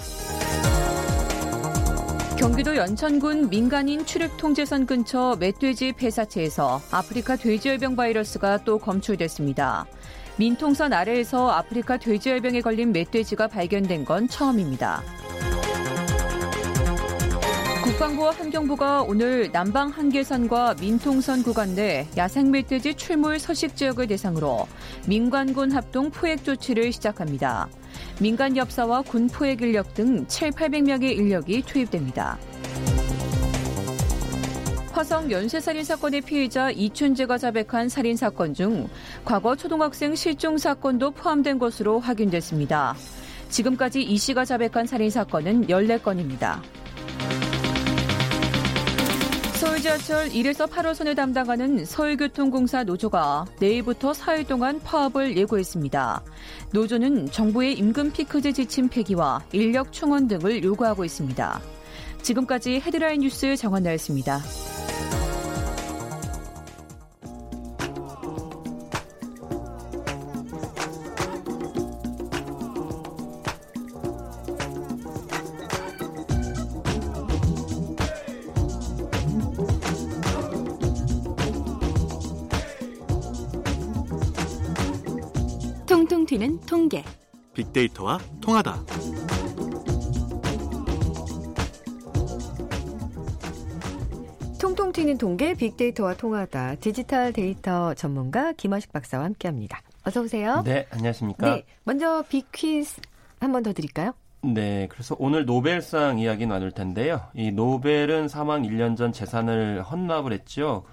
경기도 2.37 2.75
연천군 2.75 3.49
민간인 3.49 4.05
출입 4.05 4.37
통제선 4.39 4.85
근처 4.85 5.37
멧돼지 5.39 5.93
폐사체에서 5.93 6.81
아프리카 6.91 7.37
돼지열병 7.37 7.95
바이러스가 7.95 8.65
또 8.65 8.79
검출됐습니다. 8.79 9.87
민통선 10.37 10.93
아래에서 10.93 11.49
아프리카 11.51 11.97
돼지열병에 11.97 12.61
걸린 12.61 12.91
멧돼지가 12.91 13.47
발견된 13.47 14.05
건 14.05 14.27
처음입니다. 14.27 15.01
국방부와 17.89 18.33
환경부가 18.33 19.03
오늘 19.03 19.51
남방 19.51 19.89
한계선과 19.89 20.75
민통선 20.79 21.43
구간 21.43 21.75
내 21.75 22.07
야생 22.19 22.51
멧돼지 22.51 22.95
출몰 22.95 23.39
서식 23.39 23.77
지역을 23.77 24.09
대상으로 24.09 24.69
민관군 25.07 25.73
합동 25.73 26.11
포획 26.11 26.45
조치를 26.45 26.93
시작합니다. 26.93 27.67
민간 28.21 28.59
엽사와 28.59 29.01
군 29.03 29.27
포획 29.29 29.63
인력 29.63 29.95
등 29.95 30.27
7, 30.27 30.51
800명의 30.51 31.17
인력이 31.17 31.63
투입됩니다. 31.63 32.37
화성 34.93 35.31
연쇄살인 35.31 35.83
사건의 35.83 36.21
피해자 36.21 36.71
이춘재가 36.71 37.39
자백한 37.39 37.89
살인 37.89 38.19
사건 38.19 38.53
중 38.53 38.87
과거 39.25 39.57
초등학생 39.57 40.15
실종 40.15 40.59
사건도 40.59 41.13
포함된 41.13 41.59
것으로 41.59 42.01
확인됐습니다. 42.01 42.95
지금까지 43.49 44.03
이 44.03 44.19
씨가 44.19 44.45
자백한 44.45 44.87
살인 44.87 45.09
사건은 45.09 45.69
14건입니다. 45.69 46.61
서울 49.79 49.83
지하철 49.83 50.29
1에서 50.31 50.69
8호선을 50.69 51.15
담당하는 51.15 51.85
서울교통공사 51.85 52.83
노조가 52.83 53.47
내일부터 53.61 54.11
4일 54.11 54.49
동안 54.49 54.81
파업을 54.81 55.37
예고했습니다. 55.37 56.23
노조는 56.73 57.31
정부의 57.31 57.75
임금 57.75 58.11
피크제 58.11 58.53
지침 58.53 58.89
폐기와 58.89 59.41
인력 59.53 59.93
충원 59.93 60.27
등을 60.27 60.65
요구하고 60.65 61.05
있습니다. 61.05 61.61
지금까지 62.23 62.81
헤드라인 62.81 63.21
뉴스 63.21 63.55
정한나였습니다. 63.55 64.41
빅데이터와 87.79 88.19
통하다. 88.41 88.83
통통 94.61 94.93
튀는 94.93 95.19
통계 95.19 95.55
빅데이터와 95.55 96.15
통하다 96.15 96.77
디지털 96.77 97.33
데이터 97.33 97.95
전문가 97.95 98.53
김원식 98.53 98.93
박사와 98.93 99.25
함께합니다. 99.25 99.81
어서 100.05 100.21
오세요. 100.23 100.63
네, 100.65 100.87
안녕하십니까? 100.91 101.55
네, 101.55 101.65
먼저 101.85 102.25
빅퀴즈 102.29 103.01
한 103.41 103.53
번 103.53 103.63
더 103.63 103.73
드릴까요? 103.73 104.13
네, 104.43 104.87
그래서 104.91 105.15
오늘 105.19 105.45
노벨상 105.47 106.19
이야기 106.19 106.47
나눌 106.47 106.71
텐데요. 106.73 107.21
이 107.35 107.51
노벨은 107.53 108.29
사망 108.29 108.63
1년 108.63 108.97
전 108.97 109.13
재산을 109.13 109.83
헌납을 109.83 110.33
했죠. 110.33 110.85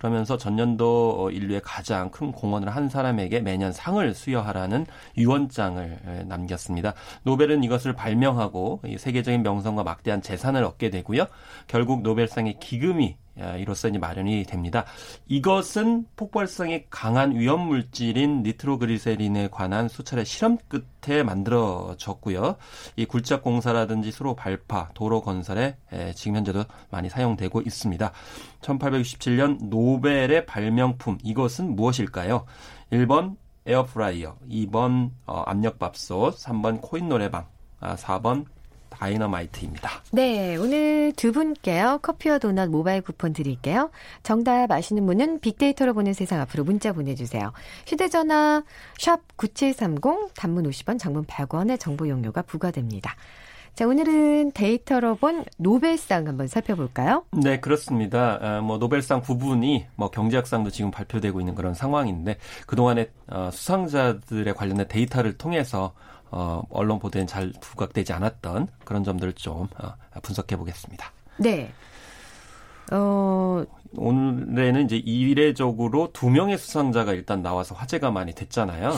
그러면서 0.00 0.38
전년도 0.38 1.16
어, 1.18 1.30
인류의 1.30 1.60
가장 1.62 2.10
큰 2.10 2.32
공헌을 2.32 2.70
한 2.70 2.88
사람에게 2.88 3.40
매년 3.40 3.70
상을 3.70 4.14
수여하라는 4.14 4.86
유언장을 5.18 6.24
남겼습니다. 6.26 6.94
노벨은 7.24 7.62
이것을 7.64 7.92
발명하고 7.92 8.80
세계적인 8.96 9.42
명성과 9.42 9.82
막대한 9.82 10.22
재산을 10.22 10.64
얻게 10.64 10.88
되고요. 10.88 11.26
결국 11.66 12.00
노벨상의 12.00 12.58
기금이 12.60 13.16
이로써 13.58 13.88
이제 13.88 13.98
마련이 13.98 14.44
됩니다. 14.44 14.84
이것은 15.28 16.06
폭발성이 16.16 16.84
강한 16.90 17.34
위험 17.38 17.66
물질인 17.66 18.42
니트로그리세린에 18.42 19.48
관한 19.50 19.88
수차례 19.88 20.24
실험 20.24 20.58
끝에 20.68 21.22
만들어졌고요. 21.22 22.56
이 22.96 23.04
굴착 23.06 23.42
공사라든지 23.42 24.10
수로 24.10 24.34
발파, 24.34 24.90
도로 24.94 25.20
건설에 25.20 25.76
지금 26.14 26.36
현재도 26.36 26.64
많이 26.90 27.08
사용되고 27.08 27.62
있습니다. 27.62 28.12
1867년 28.60 29.68
노벨의 29.68 30.46
발명품 30.46 31.18
이것은 31.22 31.74
무엇일까요? 31.76 32.46
1번 32.92 33.36
에어프라이어, 33.66 34.36
2번 34.48 35.10
어, 35.26 35.42
압력밥솥, 35.46 36.36
3번 36.36 36.80
코인 36.80 37.08
노래방, 37.08 37.46
아, 37.78 37.94
4번 37.94 38.46
다이너마이트입니다. 38.90 40.02
네, 40.12 40.56
오늘 40.56 41.12
두 41.16 41.32
분께요. 41.32 42.00
커피와 42.02 42.38
도넛 42.38 42.68
모바일 42.68 43.00
쿠폰 43.00 43.32
드릴게요. 43.32 43.90
정답 44.22 44.70
아시는 44.70 45.06
분은 45.06 45.40
빅데이터로 45.40 45.94
보는 45.94 46.12
세상 46.12 46.40
앞으로 46.40 46.64
문자 46.64 46.92
보내주세요. 46.92 47.52
휴대전화 47.86 48.62
샵 48.98 49.20
9730 49.36 50.34
단문 50.34 50.64
50원 50.64 50.98
장문 50.98 51.24
100원의 51.24 51.80
정보 51.80 52.08
이용료가 52.08 52.42
부과됩니다. 52.42 53.16
자, 53.74 53.86
오늘은 53.86 54.52
데이터로 54.52 55.14
본 55.14 55.44
노벨상 55.56 56.26
한번 56.26 56.48
살펴볼까요? 56.48 57.24
네, 57.30 57.60
그렇습니다. 57.60 58.38
아, 58.42 58.60
뭐 58.60 58.78
노벨상 58.78 59.22
부분이 59.22 59.86
뭐 59.96 60.10
경제학상도 60.10 60.70
지금 60.70 60.90
발표되고 60.90 61.40
있는 61.40 61.54
그런 61.54 61.72
상황인데 61.72 62.36
그동안에 62.66 63.10
어, 63.28 63.48
수상자들의 63.52 64.52
관련된 64.54 64.86
데이터를 64.88 65.38
통해서 65.38 65.94
어, 66.30 66.62
언론 66.70 66.98
보도엔 66.98 67.26
잘 67.26 67.52
부각되지 67.60 68.12
않았던 68.12 68.68
그런 68.84 69.04
점들을 69.04 69.32
좀 69.34 69.68
어, 69.78 69.94
분석해 70.22 70.56
보겠습니다. 70.56 71.12
네. 71.38 71.72
어... 72.92 73.64
오늘에는 73.96 74.84
이제 74.84 74.96
이례적으로 74.96 76.10
두 76.12 76.30
명의 76.30 76.58
수상자가 76.58 77.12
일단 77.12 77.42
나와서 77.42 77.74
화제가 77.74 78.10
많이 78.10 78.32
됐잖아요. 78.34 78.92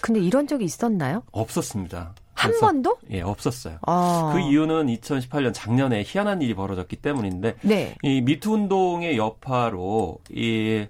근데 0.00 0.20
이런 0.20 0.46
적이 0.46 0.64
있었나요? 0.64 1.22
없었습니다. 1.32 2.14
한 2.34 2.52
번도? 2.60 2.98
예, 3.10 3.22
없었어요. 3.22 3.78
아. 3.86 4.32
그 4.34 4.40
이유는 4.40 4.86
2018년 4.86 5.52
작년에 5.54 6.02
희한한 6.04 6.42
일이 6.42 6.54
벌어졌기 6.54 6.96
때문인데 6.96 7.54
네. 7.62 7.94
이 8.02 8.20
미투 8.20 8.52
운동의 8.52 9.16
여파로 9.16 10.18
이 10.30 10.86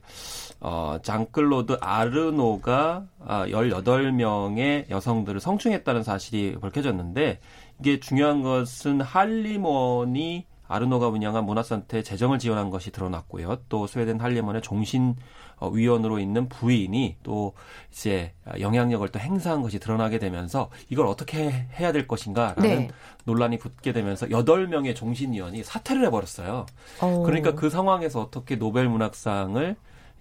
어, 0.67 0.97
장클로드 1.03 1.77
아르노가 1.83 3.05
아, 3.23 3.47
18명의 3.49 4.89
여성들을 4.89 5.39
성추행했다는 5.39 6.03
사실이 6.03 6.57
밝혀졌는데 6.59 7.39
이게 7.81 8.01
중요한 8.01 8.43
것은 8.43 9.03
할리먼이 9.03 10.47
아르노가 10.67 11.09
운영한 11.09 11.45
문화센터에 11.45 12.03
재정을 12.03 12.39
지원한 12.39 12.71
것이 12.71 12.91
드러났고요. 12.93 13.59
또 13.69 13.87
스웨덴 13.87 14.19
할리먼의 14.19 14.63
종신 14.63 15.17
어, 15.57 15.69
위원으로 15.69 16.19
있는 16.19 16.49
부인이 16.49 17.19
또 17.23 17.53
이제 17.93 18.33
영향력을 18.59 19.07
또 19.11 19.19
행사한 19.19 19.61
것이 19.61 19.79
드러나게 19.79 20.19
되면서 20.19 20.71
이걸 20.89 21.07
어떻게 21.09 21.51
해야 21.79 21.93
될 21.93 22.09
것인가라는 22.09 22.63
네. 22.63 22.89
논란이 23.25 23.59
붙게 23.59 23.93
되면서 23.93 24.31
여덟 24.31 24.67
명의 24.67 24.95
종신 24.95 25.35
위원이 25.35 25.63
사퇴를 25.63 26.07
해버렸어요. 26.07 26.65
오. 27.03 27.05
어. 27.05 27.23
그러니까 27.23 27.55
그 27.55 27.69
상황에서 27.69 28.23
어떻게 28.23 28.57
노벨 28.57 28.89
문학상을 28.89 29.77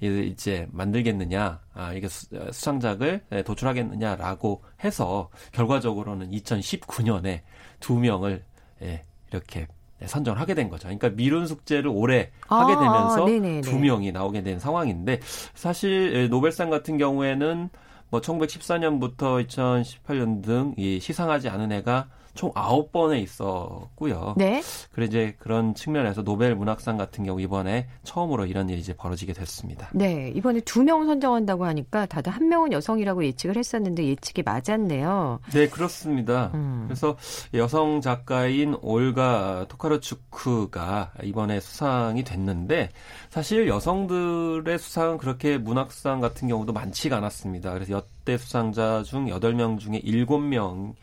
이제 0.07 0.67
만들겠느냐, 0.71 1.59
아, 1.73 1.93
이게 1.93 2.07
수, 2.07 2.27
상작을 2.51 3.21
네, 3.29 3.43
도출하겠느냐라고 3.43 4.63
해서 4.83 5.29
결과적으로는 5.51 6.31
2019년에 6.31 7.41
두 7.79 7.99
명을 7.99 8.43
예, 8.81 9.05
이렇게 9.31 9.67
선정을 10.05 10.39
하게 10.39 10.53
된 10.53 10.69
거죠. 10.69 10.83
그러니까 10.87 11.09
미룬 11.09 11.47
숙제를 11.47 11.89
오래 11.89 12.31
아, 12.49 12.57
하게 12.61 12.73
되면서 12.73 13.25
네네네. 13.25 13.61
두 13.61 13.79
명이 13.79 14.11
나오게 14.11 14.43
된 14.43 14.59
상황인데 14.59 15.19
사실 15.53 16.29
노벨상 16.29 16.69
같은 16.69 16.97
경우에는 16.97 17.69
뭐 18.09 18.21
1914년부터 18.21 19.47
2018년 19.47 20.43
등 20.43 20.73
이 20.77 20.99
시상하지 20.99 21.49
않은 21.49 21.71
애가 21.71 22.09
총 22.33 22.51
아홉 22.55 22.91
번에 22.91 23.19
있었고요. 23.19 24.35
네. 24.37 24.61
그래 24.91 25.05
이제 25.05 25.35
그런 25.39 25.75
측면에서 25.75 26.23
노벨 26.23 26.55
문학상 26.55 26.97
같은 26.97 27.23
경우 27.25 27.39
이번에 27.41 27.87
처음으로 28.03 28.45
이런 28.45 28.69
일이 28.69 28.79
이제 28.79 28.93
벌어지게 28.93 29.33
됐습니다. 29.33 29.89
네. 29.93 30.31
이번에 30.35 30.59
두 30.61 30.83
명 30.83 31.05
선정한다고 31.05 31.65
하니까 31.65 32.05
다들 32.05 32.31
한 32.33 32.49
명은 32.49 32.73
여성이라고 32.73 33.23
예측을 33.25 33.55
했었는데 33.57 34.05
예측이 34.05 34.43
맞았네요. 34.43 35.39
네, 35.53 35.69
그렇습니다. 35.69 36.51
음. 36.53 36.83
그래서 36.87 37.15
여성 37.53 38.01
작가인 38.01 38.75
올가 38.81 39.65
토카르추크가 39.69 41.13
이번에 41.23 41.59
수상이 41.59 42.23
됐는데 42.23 42.89
사실 43.29 43.67
여성들의 43.67 44.77
수상은 44.77 45.17
그렇게 45.17 45.57
문학상 45.57 46.19
같은 46.19 46.47
경우도 46.47 46.73
많지가 46.73 47.17
않았습니다. 47.17 47.73
그래서 47.73 47.93
여대 48.23 48.37
수상자 48.37 49.03
중 49.03 49.25
8명 49.25 49.79
중에 49.79 49.99
7명 49.99 50.93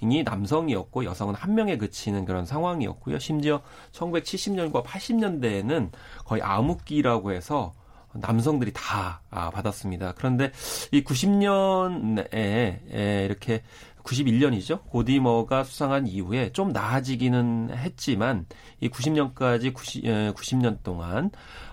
이 0.00 0.22
남성이었고 0.22 1.04
여성은 1.04 1.34
한 1.34 1.56
명에 1.56 1.76
그치는 1.76 2.24
그런 2.24 2.46
상황이었고요. 2.46 3.18
심지어 3.18 3.60
1970년과 3.92 4.84
80년대에는 4.84 5.90
거의 6.24 6.40
암흑기라고 6.42 7.32
해서 7.32 7.74
남성들이 8.14 8.72
다 8.72 9.22
아, 9.30 9.50
받았습니다. 9.50 10.14
그런데 10.16 10.52
이 10.92 11.02
90년에 11.02 13.24
이렇게 13.24 13.62
91년이죠. 14.04 14.86
고디머가 14.86 15.64
수상한 15.64 16.06
이후에 16.06 16.52
좀 16.52 16.70
나아지기는 16.70 17.70
했지만 17.74 18.46
이 18.80 18.88
90년까지 18.88 19.74
90, 19.74 20.04
90년 20.34 20.82
동안 20.82 21.30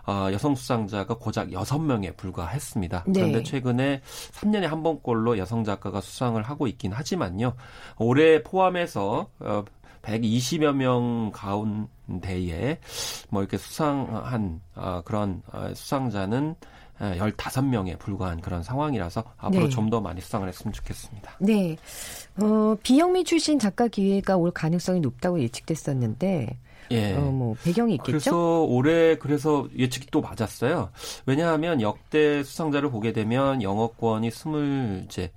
어, 0.08 0.30
여성 0.32 0.56
수상자가 0.56 1.16
고작 1.16 1.50
6명에 1.50 2.16
불과했습니다. 2.18 3.06
네. 3.08 3.14
그런데 3.14 3.44
최근에 3.44 4.02
3년에 4.32 4.64
한 4.64 4.84
번꼴로 4.84 5.38
여성 5.38 5.64
작가가 5.64 6.02
수상을 6.02 6.42
하고 6.42 6.68
있긴 6.68 6.94
하지만요. 6.94 7.54
올해 7.98 8.44
포함해서 8.44 9.30
어, 9.40 9.66
120여 10.04 10.74
명 10.76 11.32
가운데에 11.34 12.80
뭐 13.30 13.42
이렇게 13.42 13.58
수상한 13.58 14.62
어, 14.76 15.02
그런 15.04 15.42
어, 15.52 15.74
수상자는 15.74 16.56
15명에 17.00 18.00
불과한 18.00 18.40
그런 18.40 18.64
상황이라서 18.64 19.24
앞으로 19.38 19.64
네. 19.64 19.70
좀더 19.70 20.00
많이 20.00 20.22
수상을 20.22 20.48
했으면 20.48 20.72
좋겠습니다. 20.72 21.38
네. 21.42 21.76
어, 22.42 22.76
비영미 22.82 23.26
출신 23.26 23.60
작가 23.60 23.88
기회가 23.88 24.38
올 24.38 24.52
가능성이 24.52 25.02
높다고 25.02 25.42
예측됐었는데 25.42 26.58
예. 26.92 27.14
어, 27.14 27.22
뭐 27.32 27.56
배경이 27.64 27.96
있겠죠. 27.96 28.12
그래서 28.12 28.62
올해 28.64 29.18
그래서 29.18 29.68
예측이 29.78 30.08
또 30.12 30.22
맞았어요. 30.22 30.92
왜냐하면 31.26 31.82
역대 31.82 32.44
수상자를 32.44 32.90
보게 32.90 33.14
되면 33.14 33.62
영어권이 33.62 34.32
스물 34.32 35.04
이제 35.06 35.32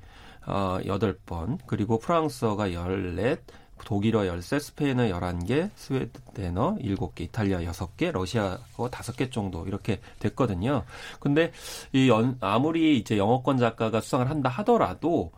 어, 0.46 0.78
8번, 0.82 1.58
그리고 1.66 1.98
프랑스어가 1.98 2.72
14, 2.72 3.36
독일어 3.84 4.26
13, 4.26 4.58
스페인어 4.58 5.04
11개, 5.04 5.70
스웨덴어 5.76 6.76
7개, 6.80 7.20
이탈리아 7.20 7.60
6개, 7.60 8.10
러시아어 8.12 8.58
5개 8.76 9.30
정도 9.30 9.66
이렇게 9.66 10.00
됐거든요. 10.18 10.84
근데 11.20 11.52
이 11.92 12.08
연, 12.08 12.38
아무리 12.40 12.98
이제 12.98 13.18
영어권 13.18 13.58
작가가 13.58 14.00
수상을 14.00 14.28
한다 14.28 14.48
하더라도 14.48 15.32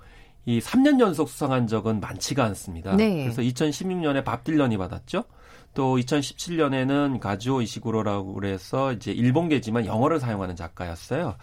이 0.47 0.59
3년 0.61 1.01
연속 1.01 1.29
수상한 1.29 1.67
적은 1.67 2.01
많지가 2.01 2.45
않습니다. 2.45 2.97
네. 2.97 3.25
그래서 3.25 3.43
2016년에 3.43 4.25
밥 4.25 4.45
딜런이 4.45 4.79
받았죠. 4.79 5.25
또 5.75 5.97
2017년에는 5.97 7.21
가즈오 7.21 7.63
이시구로라고 7.63 8.35
그래서 8.35 8.93
이제 8.93 9.13
일본계지만 9.13 9.87
영어를 9.87 10.19
사용하는 10.19 10.57
작가였어요. 10.57 11.37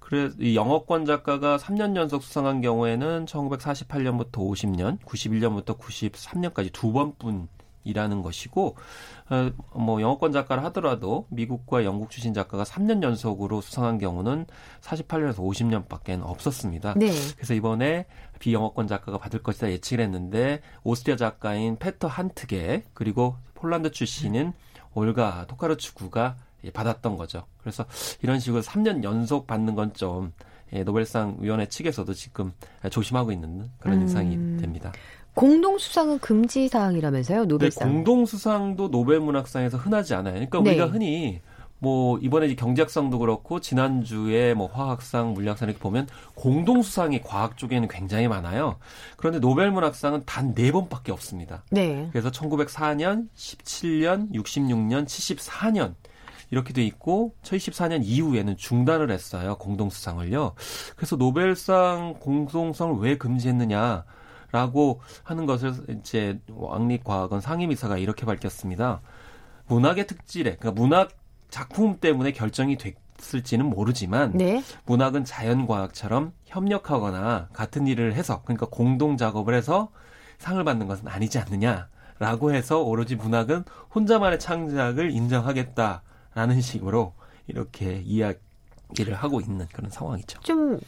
그래 0.00 0.30
이 0.38 0.54
영어권 0.56 1.06
작가가 1.06 1.56
3년 1.56 1.96
연속 1.96 2.22
수상한 2.22 2.60
경우에는 2.60 3.26
1948년부터 3.26 4.32
50년, 4.32 4.98
91년부터 5.00 5.78
93년까지 5.78 6.72
두 6.72 6.92
번뿐 6.92 7.48
이라는 7.84 8.22
것이고 8.22 8.76
어, 9.30 9.50
뭐 9.78 10.00
영어권 10.00 10.32
작가를 10.32 10.64
하더라도 10.64 11.26
미국과 11.30 11.84
영국 11.84 12.10
출신 12.10 12.34
작가가 12.34 12.64
3년 12.64 13.02
연속으로 13.02 13.60
수상한 13.60 13.98
경우는 13.98 14.46
48년에서 14.80 15.36
50년밖에 15.36 16.20
없었습니다. 16.22 16.94
네. 16.94 17.10
그래서 17.36 17.54
이번에 17.54 18.06
비영어권 18.38 18.88
작가가 18.88 19.18
받을 19.18 19.42
것이다 19.42 19.70
예측을 19.70 20.02
했는데 20.04 20.60
오스트리아 20.82 21.16
작가인 21.16 21.76
페터 21.76 22.08
한트게 22.08 22.84
그리고 22.92 23.36
폴란드 23.54 23.92
출신인 23.92 24.52
올가 24.94 25.46
토카르추구가 25.46 26.36
받았던 26.72 27.16
거죠. 27.16 27.44
그래서 27.58 27.84
이런 28.22 28.40
식으로 28.40 28.62
3년 28.62 29.04
연속 29.04 29.46
받는 29.46 29.74
건좀 29.74 30.32
예, 30.72 30.82
노벨상 30.82 31.36
위원회 31.40 31.66
측에서도 31.66 32.12
지금 32.14 32.52
조심하고 32.90 33.32
있는 33.32 33.70
그런 33.78 33.98
음. 33.98 34.02
인상이 34.02 34.36
됩니다. 34.60 34.92
공동 35.34 35.78
수상은 35.78 36.18
금지 36.20 36.68
사항이라면서요, 36.68 37.46
노벨상? 37.46 37.88
네, 37.88 37.92
공동 37.94 38.24
수상도 38.26 38.90
노벨 38.90 39.20
문학상에서 39.20 39.78
흔하지 39.78 40.14
않아요. 40.14 40.34
그러니까 40.34 40.60
네. 40.60 40.70
우리가 40.70 40.86
흔히 40.86 41.40
뭐 41.80 42.18
이번에 42.18 42.46
이제 42.46 42.54
경제학상도 42.54 43.18
그렇고 43.18 43.60
지난주에 43.60 44.54
뭐 44.54 44.68
화학상, 44.68 45.34
물리학상 45.34 45.68
이렇게 45.68 45.82
보면 45.82 46.06
공동 46.34 46.82
수상이 46.82 47.20
과학 47.20 47.58
쪽에는 47.58 47.88
굉장히 47.88 48.26
많아요. 48.28 48.76
그런데 49.16 49.38
노벨 49.40 49.70
문학상은 49.70 50.22
단 50.24 50.54
네 50.54 50.70
번밖에 50.70 51.12
없습니다. 51.12 51.64
네. 51.70 52.08
그래서 52.12 52.30
1904년, 52.30 53.28
17년, 53.34 54.32
66년, 54.32 55.04
74년 55.04 55.94
이렇게 56.50 56.72
돼 56.72 56.84
있고 56.84 57.34
2014년 57.42 58.02
이후에는 58.04 58.56
중단을 58.56 59.10
했어요. 59.10 59.56
공동 59.58 59.90
수상을요. 59.90 60.54
그래서 60.94 61.16
노벨상 61.16 62.14
공동성을 62.20 62.96
왜 63.00 63.18
금지했느냐? 63.18 64.04
라고 64.54 65.00
하는 65.24 65.46
것을 65.46 65.74
이제 65.88 66.38
왕립과학원 66.48 67.40
상임이사가 67.40 67.98
이렇게 67.98 68.24
밝혔습니다. 68.24 69.00
문학의 69.66 70.06
특질에, 70.06 70.54
그러니까 70.54 70.80
문학 70.80 71.08
작품 71.50 71.98
때문에 71.98 72.30
결정이 72.30 72.78
됐을지는 72.78 73.66
모르지만 73.66 74.30
네. 74.34 74.62
문학은 74.86 75.24
자연과학처럼 75.24 76.32
협력하거나 76.44 77.48
같은 77.52 77.88
일을 77.88 78.14
해서 78.14 78.42
그러니까 78.44 78.66
공동 78.70 79.16
작업을 79.16 79.54
해서 79.54 79.88
상을 80.38 80.62
받는 80.62 80.86
것은 80.86 81.08
아니지 81.08 81.40
않느냐라고 81.40 82.52
해서 82.52 82.80
오로지 82.80 83.16
문학은 83.16 83.64
혼자만의 83.92 84.38
창작을 84.38 85.10
인정하겠다라는 85.10 86.60
식으로 86.60 87.12
이렇게 87.48 88.02
이야기를 88.04 89.14
하고 89.14 89.40
있는 89.40 89.66
그런 89.72 89.90
상황이죠. 89.90 90.38
좀 90.42 90.78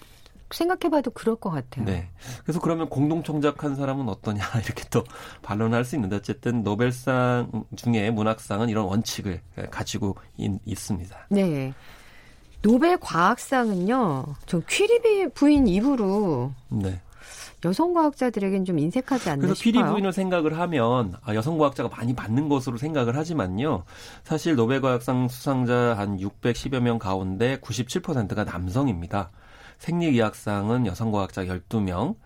생각해봐도 0.57 1.11
그럴 1.11 1.37
것 1.37 1.51
같아요. 1.51 1.85
네. 1.85 2.09
그래서 2.43 2.61
그러면 2.61 2.89
공동 2.89 3.23
총작한 3.23 3.75
사람은 3.75 4.09
어떠냐 4.09 4.43
이렇게 4.65 4.85
또 4.91 5.05
반론할 5.43 5.85
수 5.85 5.97
있는데 5.97 6.17
어쨌든 6.17 6.63
노벨상 6.63 7.65
중에 7.77 8.11
문학상은 8.11 8.69
이런 8.69 8.87
원칙을 8.87 9.41
가지고 9.71 10.17
있, 10.37 10.79
습니다 10.79 11.27
네. 11.31 11.73
노벨 12.63 12.97
과학상은요, 12.99 14.25
좀 14.47 14.63
퀴리비 14.69 15.29
부인 15.35 15.69
이후로 15.69 16.53
네. 16.69 17.01
여성 17.65 17.93
과학자들에겐 17.93 18.65
좀 18.65 18.79
인색하지 18.79 19.31
않나 19.31 19.41
그래서 19.41 19.55
싶어요. 19.55 19.73
피리 19.73 19.83
부인을 19.83 20.13
생각을 20.13 20.59
하면 20.59 21.15
아, 21.25 21.35
여성 21.35 21.59
과학자가 21.59 21.89
많이 21.89 22.15
받는 22.15 22.49
것으로 22.49 22.77
생각을 22.77 23.17
하지만요. 23.17 23.85
사실 24.25 24.57
노벨 24.57 24.81
과학상 24.81 25.29
수상자 25.29 25.95
한 25.97 26.19
610여 26.19 26.81
명 26.81 26.99
가운데 26.99 27.59
97%가 27.59 28.45
남성입니다. 28.45 29.31
생리의학상은 29.79 30.87
여성과학자 30.87 31.45
12명, 31.45 32.17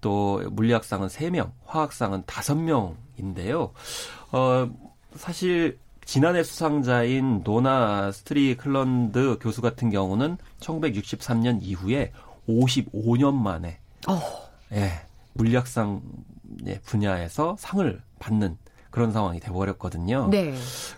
또 0.00 0.42
물리학상은 0.50 1.08
3명, 1.08 1.52
화학상은 1.64 2.22
5명인데요. 2.24 3.70
어, 4.32 4.70
사실 5.14 5.78
지난해 6.04 6.44
수상자인 6.44 7.42
도나 7.42 8.12
스트리클런드 8.12 9.38
교수 9.40 9.60
같은 9.60 9.90
경우는 9.90 10.38
1963년 10.60 11.58
이후에 11.62 12.12
55년 12.48 13.34
만에 13.34 13.78
어. 14.06 14.20
예, 14.72 14.92
물리학상 15.32 16.00
예, 16.66 16.78
분야에서 16.80 17.56
상을 17.58 18.00
받는 18.20 18.56
그런 18.90 19.12
상황이 19.12 19.40
돼버렸거든요. 19.40 20.28
네. 20.30 20.54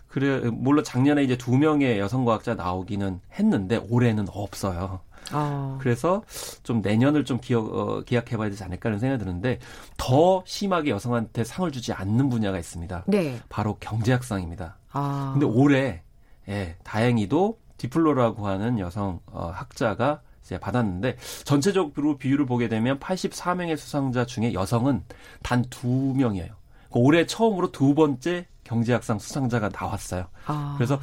그래 0.09 0.51
물론 0.51 0.85
작년에 0.85 1.25
이제 1.25 1.37
두 1.37 1.57
명의 1.57 1.99
여성 1.99 2.25
과학자 2.25 2.55
나오기는 2.55 3.21
했는데 3.33 3.77
올해는 3.88 4.27
없어요. 4.31 5.01
아. 5.33 5.78
그래서 5.81 6.22
좀 6.62 6.81
내년을 6.81 7.24
좀 7.24 7.40
기억, 7.40 7.74
어, 7.74 8.02
기약해봐야 8.02 8.50
되지 8.50 8.64
않을까 8.64 8.88
하는 8.88 8.98
생각이 8.98 9.22
드는데 9.24 9.59
더 9.96 10.42
심하게 10.46 10.90
여성한테 10.90 11.44
상을 11.44 11.70
주지 11.70 11.92
않는 11.92 12.28
분야가 12.28 12.59
있습니다. 12.59 13.04
네. 13.07 13.40
바로 13.48 13.76
경제학상입니다. 13.81 14.76
아. 14.92 15.31
근데 15.33 15.46
올해 15.46 16.02
예, 16.48 16.76
다행히도 16.83 17.59
디플로라고 17.76 18.46
하는 18.46 18.78
여성 18.78 19.20
어, 19.26 19.50
학자가 19.54 20.20
이제 20.42 20.59
받았는데 20.59 21.16
전체적으로 21.44 22.16
비율을 22.16 22.46
보게 22.46 22.68
되면 22.68 22.98
84명의 22.98 23.76
수상자 23.76 24.24
중에 24.24 24.54
여성은 24.54 25.04
단 25.42 25.62
두 25.68 25.87
명이에요. 26.16 26.46
그러니까 26.88 27.07
올해 27.07 27.26
처음으로 27.26 27.70
두 27.70 27.94
번째 27.94 28.46
경제학상 28.64 29.18
수상자가 29.18 29.68
나왔어요. 29.68 30.26
아. 30.46 30.74
그래서 30.78 30.98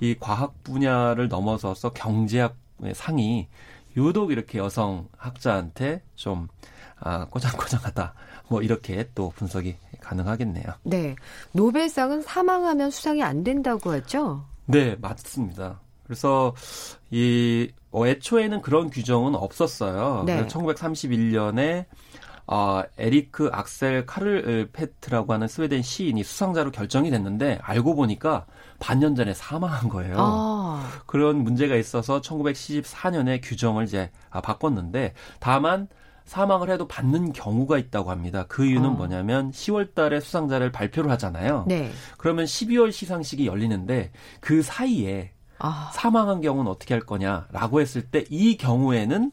이 0.00 0.14
과학 0.20 0.62
분야를 0.64 1.28
넘어서서 1.28 1.90
경제학 1.94 2.56
상이 2.94 3.48
유독 3.96 4.30
이렇게 4.30 4.58
여성 4.58 5.08
학자한테 5.16 6.02
좀 6.14 6.48
아, 6.98 7.24
꼬장꼬장하다. 7.26 8.14
뭐 8.48 8.62
이렇게 8.62 9.08
또 9.14 9.32
분석이 9.36 9.76
가능하겠네요. 10.00 10.66
네. 10.82 11.16
노벨상은 11.52 12.22
사망하면 12.22 12.90
수상이 12.90 13.22
안 13.22 13.42
된다고 13.42 13.90
하죠? 13.92 14.44
네, 14.66 14.96
맞습니다. 15.00 15.80
그래서 16.04 16.54
이 17.10 17.70
어, 17.90 18.06
애초에는 18.06 18.60
그런 18.62 18.90
규정은 18.90 19.34
없었어요. 19.34 20.24
네. 20.26 20.46
1931년에 20.46 21.86
어, 22.52 22.82
에리크 22.98 23.48
악셀 23.52 24.06
카를 24.06 24.68
페트라고 24.72 25.32
하는 25.32 25.46
스웨덴 25.46 25.82
시인이 25.82 26.24
수상자로 26.24 26.72
결정이 26.72 27.08
됐는데 27.08 27.60
알고 27.62 27.94
보니까 27.94 28.44
반년 28.80 29.14
전에 29.14 29.32
사망한 29.34 29.88
거예요. 29.88 30.16
아. 30.18 30.88
그런 31.06 31.44
문제가 31.44 31.76
있어서 31.76 32.20
1974년에 32.20 33.38
규정을 33.40 33.84
이제 33.84 34.10
아, 34.30 34.40
바꿨는데 34.40 35.14
다만 35.38 35.86
사망을 36.24 36.70
해도 36.70 36.88
받는 36.88 37.32
경우가 37.32 37.78
있다고 37.78 38.10
합니다. 38.10 38.46
그 38.48 38.64
이유는 38.66 38.90
어. 38.90 38.92
뭐냐면 38.92 39.52
10월 39.52 39.94
달에 39.94 40.18
수상자를 40.18 40.72
발표를 40.72 41.08
하잖아요. 41.12 41.66
네. 41.68 41.92
그러면 42.18 42.46
12월 42.46 42.90
시상식이 42.90 43.46
열리는데 43.46 44.10
그 44.40 44.62
사이에 44.62 45.30
아. 45.60 45.90
사망한 45.94 46.40
경우는 46.40 46.68
어떻게 46.68 46.94
할 46.94 47.02
거냐라고 47.02 47.80
했을 47.80 48.02
때 48.02 48.24
이 48.28 48.56
경우에는 48.56 49.30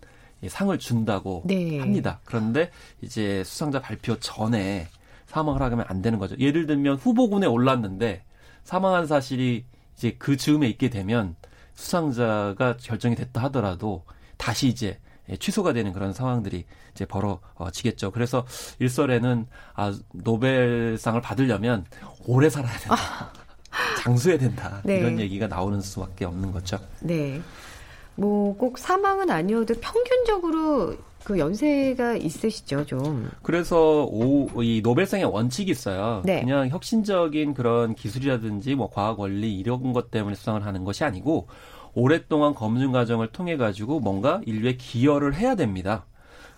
상을 0.48 0.78
준다고 0.78 1.44
네. 1.46 1.80
합니다. 1.80 2.20
그런데 2.26 2.72
이제 3.02 3.44
수상자 3.44 3.82
발표 3.82 4.20
전에 4.20 4.88
사망을 5.26 5.62
하면 5.62 5.86
안 5.88 6.02
되는 6.02 6.20
거죠. 6.20 6.36
예를 6.40 6.66
들면 6.68 6.98
후보군에 6.98 7.48
올랐는데 7.48 8.24
사망한 8.64 9.08
사실이 9.08 9.66
이제 9.96 10.16
그 10.18 10.38
즈음에 10.38 10.68
있게 10.68 10.90
되면 10.90 11.36
수상자가 11.74 12.78
결정이 12.78 13.16
됐다 13.16 13.44
하더라도 13.44 14.04
다시 14.38 14.68
이제 14.68 15.00
취소가 15.40 15.74
되는 15.74 15.92
그런 15.92 16.14
상황들이 16.14 16.66
이제 16.94 17.06
벌어지겠죠. 17.06 18.12
그래서 18.12 18.46
일설에는 18.80 19.48
아 19.74 19.94
노벨상을 20.14 21.20
받으려면 21.22 21.86
오래 22.26 22.50
살아야 22.50 22.78
된다. 22.78 22.96
아. 22.96 23.34
장수해야 24.02 24.40
된다. 24.40 24.82
네. 24.86 25.00
이런 25.00 25.20
얘기가 25.20 25.48
나오는 25.48 25.82
수밖에 25.82 26.26
없는 26.26 26.52
거죠. 26.52 26.80
네. 27.02 27.42
뭐 28.18 28.48
꼭 28.58 28.78
사망은 28.78 29.30
아니어도 29.30 29.76
평균적으로 29.80 30.96
그 31.24 31.38
연세가 31.40 32.16
있으시죠, 32.16 32.86
좀. 32.86 33.30
그래서 33.42 34.06
오, 34.06 34.48
이 34.64 34.82
노벨상의 34.82 35.26
원칙이 35.26 35.70
있어요. 35.72 36.22
네. 36.26 36.40
그냥 36.40 36.70
혁신적인 36.70 37.54
그런 37.54 37.96
기술이라든지 37.96 38.76
뭐 38.76 38.90
과학 38.90 39.20
원리 39.20 39.54
이런 39.58 39.94
것 39.94 40.10
때문에 40.10 40.36
수상을 40.36 40.66
하는 40.66 40.84
것이 40.86 41.04
아니고 41.04 41.48
오랫동안 41.94 42.54
검증 42.54 42.92
과정을 42.92 43.32
통해 43.32 43.58
가지고 43.58 44.00
뭔가 44.00 44.42
인류에 44.46 44.78
기여를 44.78 45.36
해야 45.36 45.56
됩니다. 45.56 46.06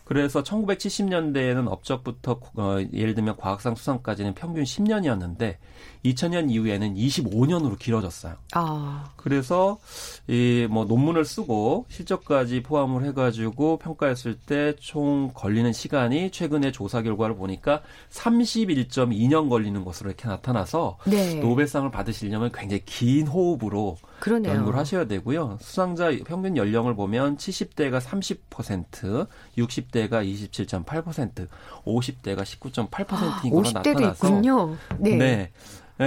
그래서 0.04 0.42
1970년대에는 0.44 1.68
업적부터 1.68 2.40
어, 2.56 2.78
예를 2.94 3.14
들면 3.14 3.38
과학상 3.38 3.76
수상까지는 3.76 4.34
평균 4.34 4.64
10년이었는데 4.64 5.58
2000년 6.06 6.50
이후에는 6.52 6.96
25년으로 6.96 7.78
길어졌어요. 7.78 8.36
아. 8.54 9.10
그래서 9.18 9.80
이 10.28 10.68
뭐 10.70 10.86
논문을 10.86 11.26
쓰고 11.26 11.86
실적까지 11.90 12.62
포함을 12.64 13.04
해가지고 13.06 13.78
평가했을 13.78 14.36
때 14.38 14.74
총 14.80 15.32
걸리는 15.34 15.74
시간이 15.74 16.32
최근에 16.32 16.72
조사 16.72 17.02
결과를 17.02 17.36
보니까 17.36 17.82
31.2년 18.12 19.50
걸리는 19.50 19.84
것으로 19.84 20.10
이렇게 20.10 20.28
나타나서 20.28 20.98
네. 21.06 21.36
노벨상을 21.36 21.90
받으시려면 21.92 22.52
굉장히 22.54 22.84
긴 22.86 23.28
호흡으로 23.28 23.98
그러네요. 24.20 24.54
연구를 24.54 24.78
하셔야 24.80 25.06
되고요. 25.06 25.58
수상자 25.62 26.12
평균 26.26 26.58
연령을 26.58 26.96
보면 26.96 27.38
70대가 27.38 28.00
30%, 28.02 29.28
60대가 29.58 30.12
27.8%, 30.24 31.48
50대가 31.86 32.42
19.8%인 32.44 33.52
걸로 33.52 33.72
나타나서 33.72 34.28
있군요. 34.28 34.78
네. 34.98 35.16
네. 35.16 35.52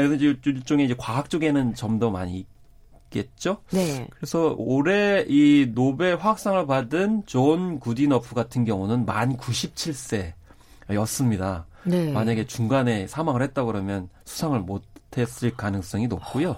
그래서 0.00 0.14
일종의 0.14 0.86
이제 0.86 0.94
과학 0.96 1.28
쪽에는 1.28 1.74
좀더 1.74 2.10
많이 2.10 2.46
있겠죠. 3.12 3.58
네. 3.70 4.08
그래서 4.10 4.54
올해 4.56 5.26
이 5.28 5.70
노벨 5.74 6.16
화학상을 6.16 6.66
받은 6.66 7.24
존 7.26 7.78
구디너프 7.78 8.34
같은 8.34 8.64
경우는 8.64 9.04
만 9.04 9.36
97세였습니다. 9.36 11.64
네. 11.84 12.10
만약에 12.12 12.46
중간에 12.46 13.06
사망을 13.06 13.42
했다 13.42 13.64
그러면 13.64 14.08
수상을 14.24 14.58
못 14.60 14.84
했을 15.16 15.54
가능성이 15.54 16.06
높고요. 16.06 16.56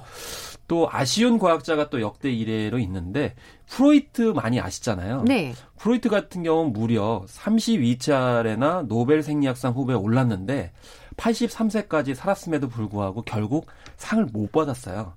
또 0.67 0.89
아쉬운 0.91 1.39
과학자가 1.39 1.91
또 1.91 2.01
역대 2.01 2.33
이래로 2.33 2.79
있는데 2.79 3.35
프로이트 3.67 4.33
많이 4.35 4.59
아시잖아요. 4.61 5.25
네. 5.25 5.53
프로이트 5.77 6.09
같은 6.09 6.43
경우는 6.43 6.73
무려 6.73 7.23
32차례나 7.27 8.87
노벨 8.87 9.23
생리학상 9.23 9.75
후보에 9.75 9.95
올랐는데 9.95 10.73
83세까지 11.17 12.15
살았음에도 12.15 12.69
불구하고 12.69 13.23
결국 13.23 13.67
상을 13.97 14.25
못 14.27 14.53
받았어요. 14.53 15.15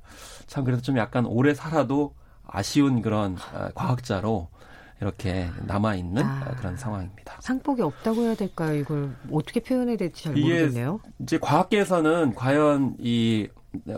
참 0.47 0.63
그래서 0.63 0.81
좀 0.81 0.97
약간 0.97 1.25
오래 1.25 1.53
살아도 1.53 2.13
아쉬운 2.45 3.01
그런 3.01 3.37
아, 3.53 3.69
과학자로 3.75 4.47
이렇게 5.01 5.49
남아 5.65 5.95
있는 5.95 6.23
아, 6.23 6.55
그런 6.57 6.75
상황입니다. 6.77 7.37
상복이 7.39 7.81
없다고 7.81 8.21
해야 8.21 8.35
될까요? 8.35 8.75
이걸 8.75 9.15
어떻게 9.31 9.59
표현해야 9.59 9.97
될지 9.97 10.23
잘 10.23 10.33
모르겠네요. 10.33 10.99
이제 11.19 11.37
과학계에서는 11.37 12.33
과연 12.33 12.95
이 12.99 13.47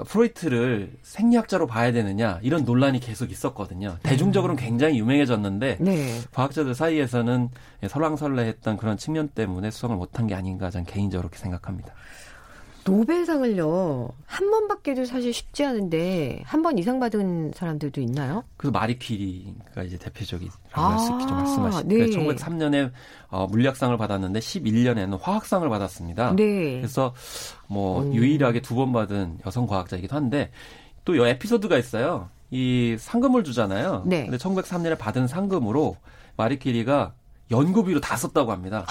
프로이트를 0.07 0.91
생리학자로 1.03 1.67
봐야 1.67 1.91
되느냐 1.91 2.39
이런 2.41 2.65
논란이 2.65 2.99
계속 2.99 3.31
있었거든요. 3.31 3.97
대중적으로는 4.03 4.61
음. 4.61 4.65
굉장히 4.65 4.99
유명해졌는데 4.99 5.77
네. 5.79 6.19
과학자들 6.31 6.75
사이에서는 6.75 7.49
설왕설래했던 7.87 8.77
그런 8.77 8.97
측면 8.97 9.29
때문에 9.29 9.71
수상을 9.71 9.95
못한 9.95 10.27
게 10.27 10.35
아닌가 10.35 10.69
저는 10.69 10.85
개인적으로 10.85 11.29
그렇게 11.29 11.41
생각합니다. 11.41 11.93
노벨상을요 12.85 14.09
한 14.25 14.49
번 14.51 14.67
받기도 14.67 15.05
사실 15.05 15.31
쉽지 15.33 15.63
않은데 15.65 16.41
한 16.45 16.61
번 16.63 16.77
이상 16.77 16.99
받은 16.99 17.51
사람들도 17.55 18.01
있나요? 18.01 18.43
그래서 18.57 18.71
마리 18.71 18.97
퀴리가 18.97 19.83
이제 19.83 19.97
대표적이라고 19.97 20.57
아, 20.73 20.91
할수 20.93 21.11
있죠 21.21 21.33
말씀하신. 21.33 21.87
네. 21.87 21.95
1903년에 22.07 22.91
어, 23.29 23.47
물리학상을 23.47 23.95
받았는데 23.97 24.39
11년에는 24.39 25.19
화학상을 25.21 25.67
받았습니다. 25.69 26.35
네. 26.35 26.77
그래서 26.77 27.13
뭐 27.67 28.01
음. 28.03 28.13
유일하게 28.13 28.61
두 28.61 28.75
번 28.75 28.91
받은 28.93 29.39
여성 29.45 29.67
과학자이기도 29.67 30.15
한데 30.15 30.51
또 31.05 31.15
이 31.15 31.19
에피소드가 31.19 31.77
있어요. 31.77 32.29
이 32.51 32.95
상금을 32.99 33.43
주잖아요. 33.43 34.03
네. 34.05 34.23
근데 34.25 34.37
1903년에 34.37 34.97
받은 34.97 35.27
상금으로 35.27 35.95
마리 36.37 36.57
퀴리가 36.59 37.13
연구비로 37.51 37.99
다 37.99 38.15
썼다고 38.15 38.51
합니다. 38.51 38.85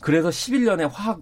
그래서 0.00 0.28
11년에 0.28 0.88
화학 0.92 1.20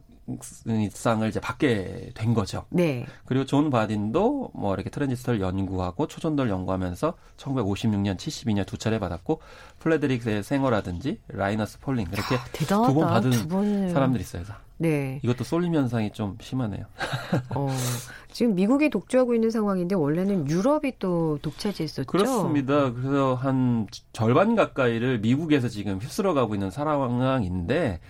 상을 0.92 1.28
이제 1.28 1.40
받게 1.40 2.12
된 2.14 2.34
거죠. 2.34 2.64
네. 2.70 3.06
그리고 3.24 3.44
존 3.44 3.70
바딘도 3.70 4.52
뭐 4.54 4.74
이렇게 4.74 4.88
트랜지스터를 4.90 5.40
연구하고 5.40 6.06
초전도를 6.06 6.50
연구하면서 6.50 7.14
1956년, 7.36 8.16
72년 8.16 8.66
두 8.66 8.78
차례 8.78 8.98
받았고 8.98 9.40
프레드릭 9.80 10.42
생어라든지 10.42 11.20
라이너스 11.28 11.80
폴링 11.80 12.06
이렇게 12.12 12.36
아, 12.36 12.44
두번 12.86 13.06
받은 13.08 13.30
두 13.30 13.92
사람들이 13.92 14.22
있어요. 14.22 14.44
네. 14.82 15.20
이것도 15.22 15.44
쏠림 15.44 15.74
현상이 15.74 16.10
좀 16.10 16.36
심하네요. 16.40 16.84
어, 17.54 17.68
지금 18.32 18.56
미국이 18.56 18.90
독주하고 18.90 19.32
있는 19.32 19.50
상황인데 19.50 19.94
원래는 19.94 20.48
유럽이 20.48 20.94
또 20.98 21.38
독차지했었죠. 21.40 22.06
그렇습니다. 22.06 22.92
그래서 22.92 23.34
한 23.34 23.86
절반 24.12 24.56
가까이를 24.56 25.20
미국에서 25.20 25.68
지금 25.68 26.00
휩쓸어가고 26.00 26.54
있는 26.54 26.70
상황인데 26.70 28.00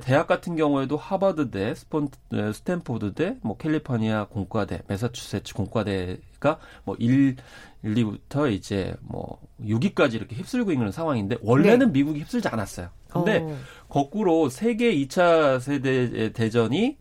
대학 0.00 0.28
같은 0.28 0.54
경우에도 0.54 0.96
하버드대, 0.96 1.74
스폰, 1.74 2.08
스탠포드대, 2.54 3.38
뭐 3.42 3.56
캘리포니아 3.56 4.26
공과대, 4.26 4.82
매사추세츠 4.86 5.54
공과대가 5.54 6.58
뭐 6.84 6.94
1, 7.00 7.36
1, 7.82 7.94
2부터 7.94 8.52
이제 8.52 8.94
뭐 9.00 9.40
6위까지 9.60 10.14
이렇게 10.14 10.36
휩쓸고 10.36 10.70
있는 10.70 10.92
상황인데 10.92 11.38
원래는 11.42 11.86
네. 11.86 11.92
미국이 11.92 12.20
휩쓸지 12.20 12.46
않았어요. 12.46 12.90
근데 13.12 13.38
어. 13.38 13.56
거꾸로 13.88 14.48
세계 14.48 14.94
2차 14.94 15.60
세대 15.60 16.32
대전이 16.32 16.96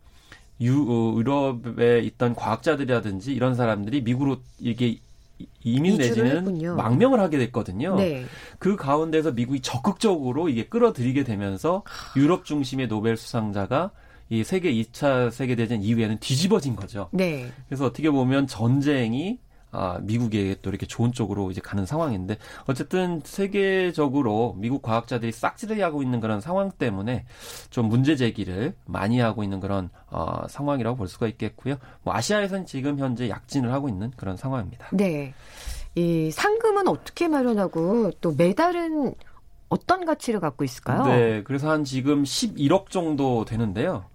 유, 0.61 0.85
어, 0.87 1.17
유럽에 1.17 1.99
있던 2.01 2.35
과학자들이라든지 2.35 3.33
이런 3.33 3.55
사람들이 3.55 4.01
미국으로 4.01 4.37
이게 4.59 4.97
이민 5.63 5.97
내지는 5.97 6.37
했군요. 6.37 6.75
망명을 6.75 7.19
하게 7.19 7.37
됐거든요. 7.39 7.95
네. 7.95 8.25
그 8.59 8.75
가운데서 8.75 9.31
미국이 9.31 9.61
적극적으로 9.61 10.49
이게 10.49 10.65
끌어들이게 10.65 11.23
되면서 11.23 11.83
유럽 12.15 12.45
중심의 12.45 12.87
노벨 12.87 13.17
수상자가 13.17 13.91
이 14.29 14.43
세계 14.43 14.71
2차 14.73 15.31
세계대전 15.31 15.81
이후에는 15.81 16.19
뒤집어진 16.19 16.75
거죠. 16.75 17.09
네. 17.11 17.51
그래서 17.67 17.85
어떻게 17.85 18.09
보면 18.09 18.47
전쟁이 18.47 19.39
아, 19.71 19.99
미국에 20.01 20.55
또 20.61 20.69
이렇게 20.69 20.85
좋은 20.85 21.11
쪽으로 21.11 21.49
이제 21.51 21.61
가는 21.61 21.85
상황인데 21.85 22.37
어쨌든 22.65 23.21
세계적으로 23.23 24.55
미국 24.57 24.81
과학자들이 24.81 25.31
싹쓸이 25.31 25.81
하고 25.81 26.03
있는 26.03 26.19
그런 26.19 26.41
상황 26.41 26.71
때문에 26.71 27.25
좀 27.69 27.87
문제 27.87 28.15
제기를 28.15 28.75
많이 28.85 29.19
하고 29.19 29.43
있는 29.43 29.59
그런 29.59 29.89
어, 30.09 30.47
상황이라고 30.49 30.97
볼 30.97 31.07
수가 31.07 31.27
있겠고요. 31.27 31.77
뭐 32.03 32.13
아시아에서는 32.13 32.65
지금 32.65 32.99
현재 32.99 33.29
약진을 33.29 33.71
하고 33.71 33.87
있는 33.87 34.11
그런 34.17 34.35
상황입니다. 34.35 34.89
네. 34.91 35.33
이 35.95 36.31
상금은 36.31 36.87
어떻게 36.87 37.27
마련하고 37.27 38.11
또 38.21 38.33
메달은 38.37 39.13
어떤 39.69 40.05
가치를 40.05 40.39
갖고 40.41 40.63
있을까요? 40.63 41.05
네, 41.05 41.43
그래서 41.43 41.69
한 41.69 41.83
지금 41.85 42.23
11억 42.23 42.89
정도 42.89 43.45
되는데요. 43.45 44.05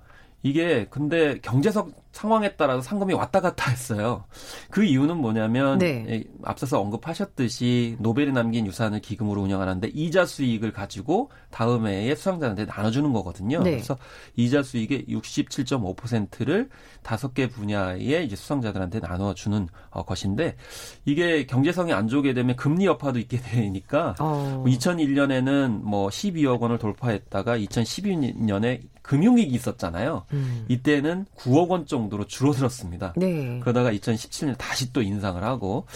이게 0.43 0.87
근데 0.91 1.39
경제적 1.41 1.91
상황에 2.17 2.57
따라서 2.57 2.81
상금이 2.81 3.13
왔다 3.13 3.41
갔다 3.41 3.71
했어요. 3.71 4.25
그 4.71 4.83
이유는 4.85 5.19
뭐냐면 5.19 5.77
네. 5.77 6.25
앞서서 6.45 6.81
언급하셨듯이 6.81 7.97
노벨이 8.01 8.33
남긴 8.33 8.67
유산을 8.67 9.01
기금으로 9.01 9.43
운영하는데 9.43 9.89
이자 9.89 10.25
수익을 10.25 10.73
가지고 10.73 11.31
다음 11.51 11.87
해에 11.87 12.15
수상자한테 12.15 12.65
나눠주는 12.65 13.13
거거든요. 13.13 13.63
네. 13.63 13.73
그래서 13.73 13.99
이자 14.35 14.63
수익의 14.63 15.07
67.5%를 15.11 16.71
다섯 17.03 17.35
개 17.35 17.49
분야의 17.49 18.25
이제 18.25 18.35
수상자들한테 18.35 19.01
나눠주는 19.01 19.69
어, 19.91 20.05
것인데 20.05 20.57
이게 21.05 21.45
경제성이 21.45 21.93
안 21.93 22.09
좋게 22.09 22.33
되면 22.33 22.57
금리 22.57 22.87
여파도 22.87 23.19
있게 23.19 23.37
되니까 23.45 24.15
어. 24.21 24.65
2001년에는 24.67 25.83
뭐 25.83 26.09
12억 26.09 26.61
원을 26.61 26.79
돌파했다가 26.79 27.59
2012년에 27.59 28.97
금융위기 29.07 29.55
있었잖아요. 29.55 30.25
음. 30.33 30.65
이때는 30.69 31.27
9억 31.37 31.69
원 31.69 31.87
정도 31.87 32.06
정도로 32.07 32.27
줄어들었습니다. 32.27 33.15
네. 33.17 33.59
그러다가 33.61 33.93
2017년 33.93 34.57
다시 34.59 34.93
또 34.93 35.03
인상을 35.03 35.43
하고 35.43 35.87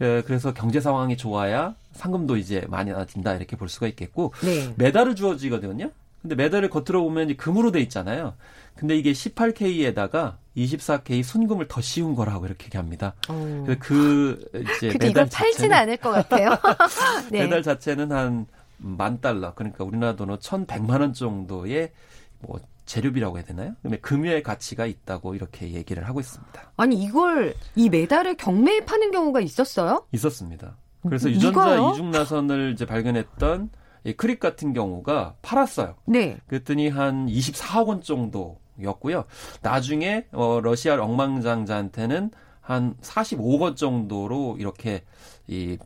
예, 0.00 0.22
그래서 0.26 0.52
경제 0.52 0.80
상황이 0.80 1.16
좋아야 1.16 1.74
상금도 1.92 2.36
이제 2.36 2.64
많이 2.68 2.90
나아진다 2.90 3.34
이렇게 3.34 3.56
볼 3.56 3.68
수가 3.68 3.86
있겠고 3.88 4.32
네. 4.42 4.72
메달을 4.76 5.14
주어지거든요. 5.14 5.90
근데 6.22 6.34
메달을 6.34 6.68
겉으로 6.68 7.02
보면 7.02 7.36
금으로 7.36 7.70
돼 7.72 7.80
있잖아요. 7.80 8.34
근데 8.74 8.96
이게 8.96 9.12
18K에다가 9.12 10.36
24K 10.56 11.22
순금을 11.22 11.68
더 11.68 11.80
씌운 11.80 12.14
거라고 12.14 12.46
이렇게 12.46 12.66
얘기합니다. 12.66 13.14
어. 13.28 13.66
그 13.80 14.38
이제 14.78 14.96
메달 14.98 15.28
팔지는 15.32 15.72
않을 15.72 15.96
것 15.96 16.10
같아요. 16.10 16.50
네. 17.30 17.44
메달 17.44 17.62
자체는 17.62 18.12
한 18.12 18.46
만 18.80 19.20
달러 19.20 19.54
그러니까 19.54 19.84
우리나라 19.84 20.16
돈으로 20.16 20.38
1,100만 20.38 21.00
원 21.00 21.12
정도의 21.12 21.92
뭐 22.40 22.58
재료비라고 22.90 23.36
해야 23.36 23.44
되나요? 23.44 23.76
금유의 24.02 24.42
가치가 24.42 24.84
있다고 24.84 25.36
이렇게 25.36 25.70
얘기를 25.70 26.08
하고 26.08 26.18
있습니다. 26.18 26.72
아니 26.76 26.96
이걸 26.96 27.54
이 27.76 27.88
메달을 27.88 28.36
경매에 28.36 28.84
파는 28.84 29.12
경우가 29.12 29.40
있었어요? 29.40 30.06
있었습니다. 30.10 30.76
그래서 31.02 31.30
유전자 31.30 31.60
누가요? 31.76 31.90
이중 31.92 32.10
나선을 32.10 32.72
이제 32.72 32.86
발견했던 32.86 33.70
이 34.02 34.12
크릭 34.14 34.40
같은 34.40 34.72
경우가 34.72 35.36
팔았어요. 35.40 35.94
네. 36.06 36.38
그랬더니 36.48 36.88
한 36.88 37.26
24억 37.26 37.86
원 37.86 38.02
정도였고요. 38.02 39.24
나중에 39.62 40.26
어 40.32 40.58
러시아 40.60 41.00
엉망장자한테는 41.00 42.32
한 42.60 42.96
45억 43.02 43.60
원 43.60 43.76
정도로 43.76 44.56
이렇게 44.58 45.04
이 45.46 45.78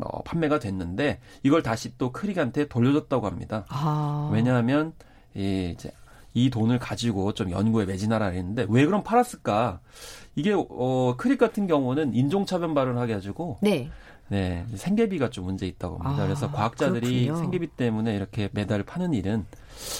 어, 0.00 0.22
판매가 0.24 0.58
됐는데 0.58 1.20
이걸 1.44 1.62
다시 1.62 1.96
또 1.98 2.10
크릭한테 2.10 2.66
돌려줬다고 2.66 3.28
합니다. 3.28 3.64
아. 3.68 4.28
왜냐하면 4.32 4.92
이 5.36 5.72
이제 5.72 5.92
이 6.34 6.50
돈을 6.50 6.78
가지고 6.78 7.32
좀 7.32 7.50
연구에 7.50 7.84
매진하라 7.84 8.26
했는데 8.26 8.66
왜 8.68 8.84
그럼 8.84 9.02
팔았을까? 9.02 9.80
이게 10.36 10.54
어 10.54 11.14
크릭 11.16 11.38
같은 11.38 11.66
경우는 11.66 12.14
인종차별 12.14 12.74
발언을 12.74 13.06
해 13.06 13.14
가지고 13.14 13.58
네. 13.62 13.90
네, 14.28 14.66
생계비가 14.74 15.30
좀 15.30 15.46
문제 15.46 15.66
있다고 15.66 15.98
합니다. 15.98 16.22
아, 16.22 16.26
그래서 16.26 16.52
과학자들이 16.52 17.24
그렇군요. 17.24 17.36
생계비 17.36 17.66
때문에 17.68 18.14
이렇게 18.14 18.50
메달을 18.52 18.84
파는 18.84 19.14
일은 19.14 19.46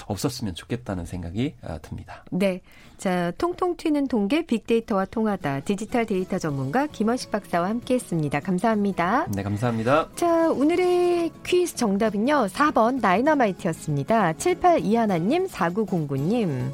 없었으면 0.07 0.55
좋겠다는 0.55 1.05
생각이 1.05 1.55
아, 1.61 1.77
듭니다. 1.79 2.23
네. 2.31 2.61
자, 2.97 3.31
통통 3.37 3.77
튀는 3.77 4.07
통계 4.07 4.45
빅데이터와 4.45 5.05
통하다 5.05 5.61
디지털 5.61 6.05
데이터 6.05 6.37
전문가 6.37 6.85
김원식 6.87 7.31
박사와 7.31 7.69
함께 7.69 7.93
했습니다. 7.95 8.39
감사합니다. 8.41 9.27
네, 9.33 9.43
감사합니다. 9.43 10.09
자, 10.15 10.49
오늘의 10.49 11.31
퀴즈 11.45 11.75
정답은요. 11.75 12.47
4번 12.47 12.99
다이너마이트였습니다. 12.99 14.33
7821님, 14.33 15.49
4909님. 15.49 16.71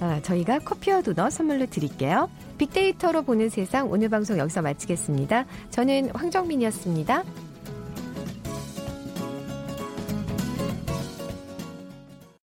아, 0.00 0.20
저희가 0.22 0.58
커피와 0.58 1.00
도넛 1.00 1.32
선물로 1.32 1.66
드릴게요. 1.66 2.28
빅데이터로 2.58 3.22
보는 3.22 3.48
세상 3.48 3.90
오늘 3.90 4.08
방송 4.08 4.38
여기서 4.38 4.62
마치겠습니다. 4.62 5.46
저는 5.70 6.10
황정민이었습니다. 6.10 7.24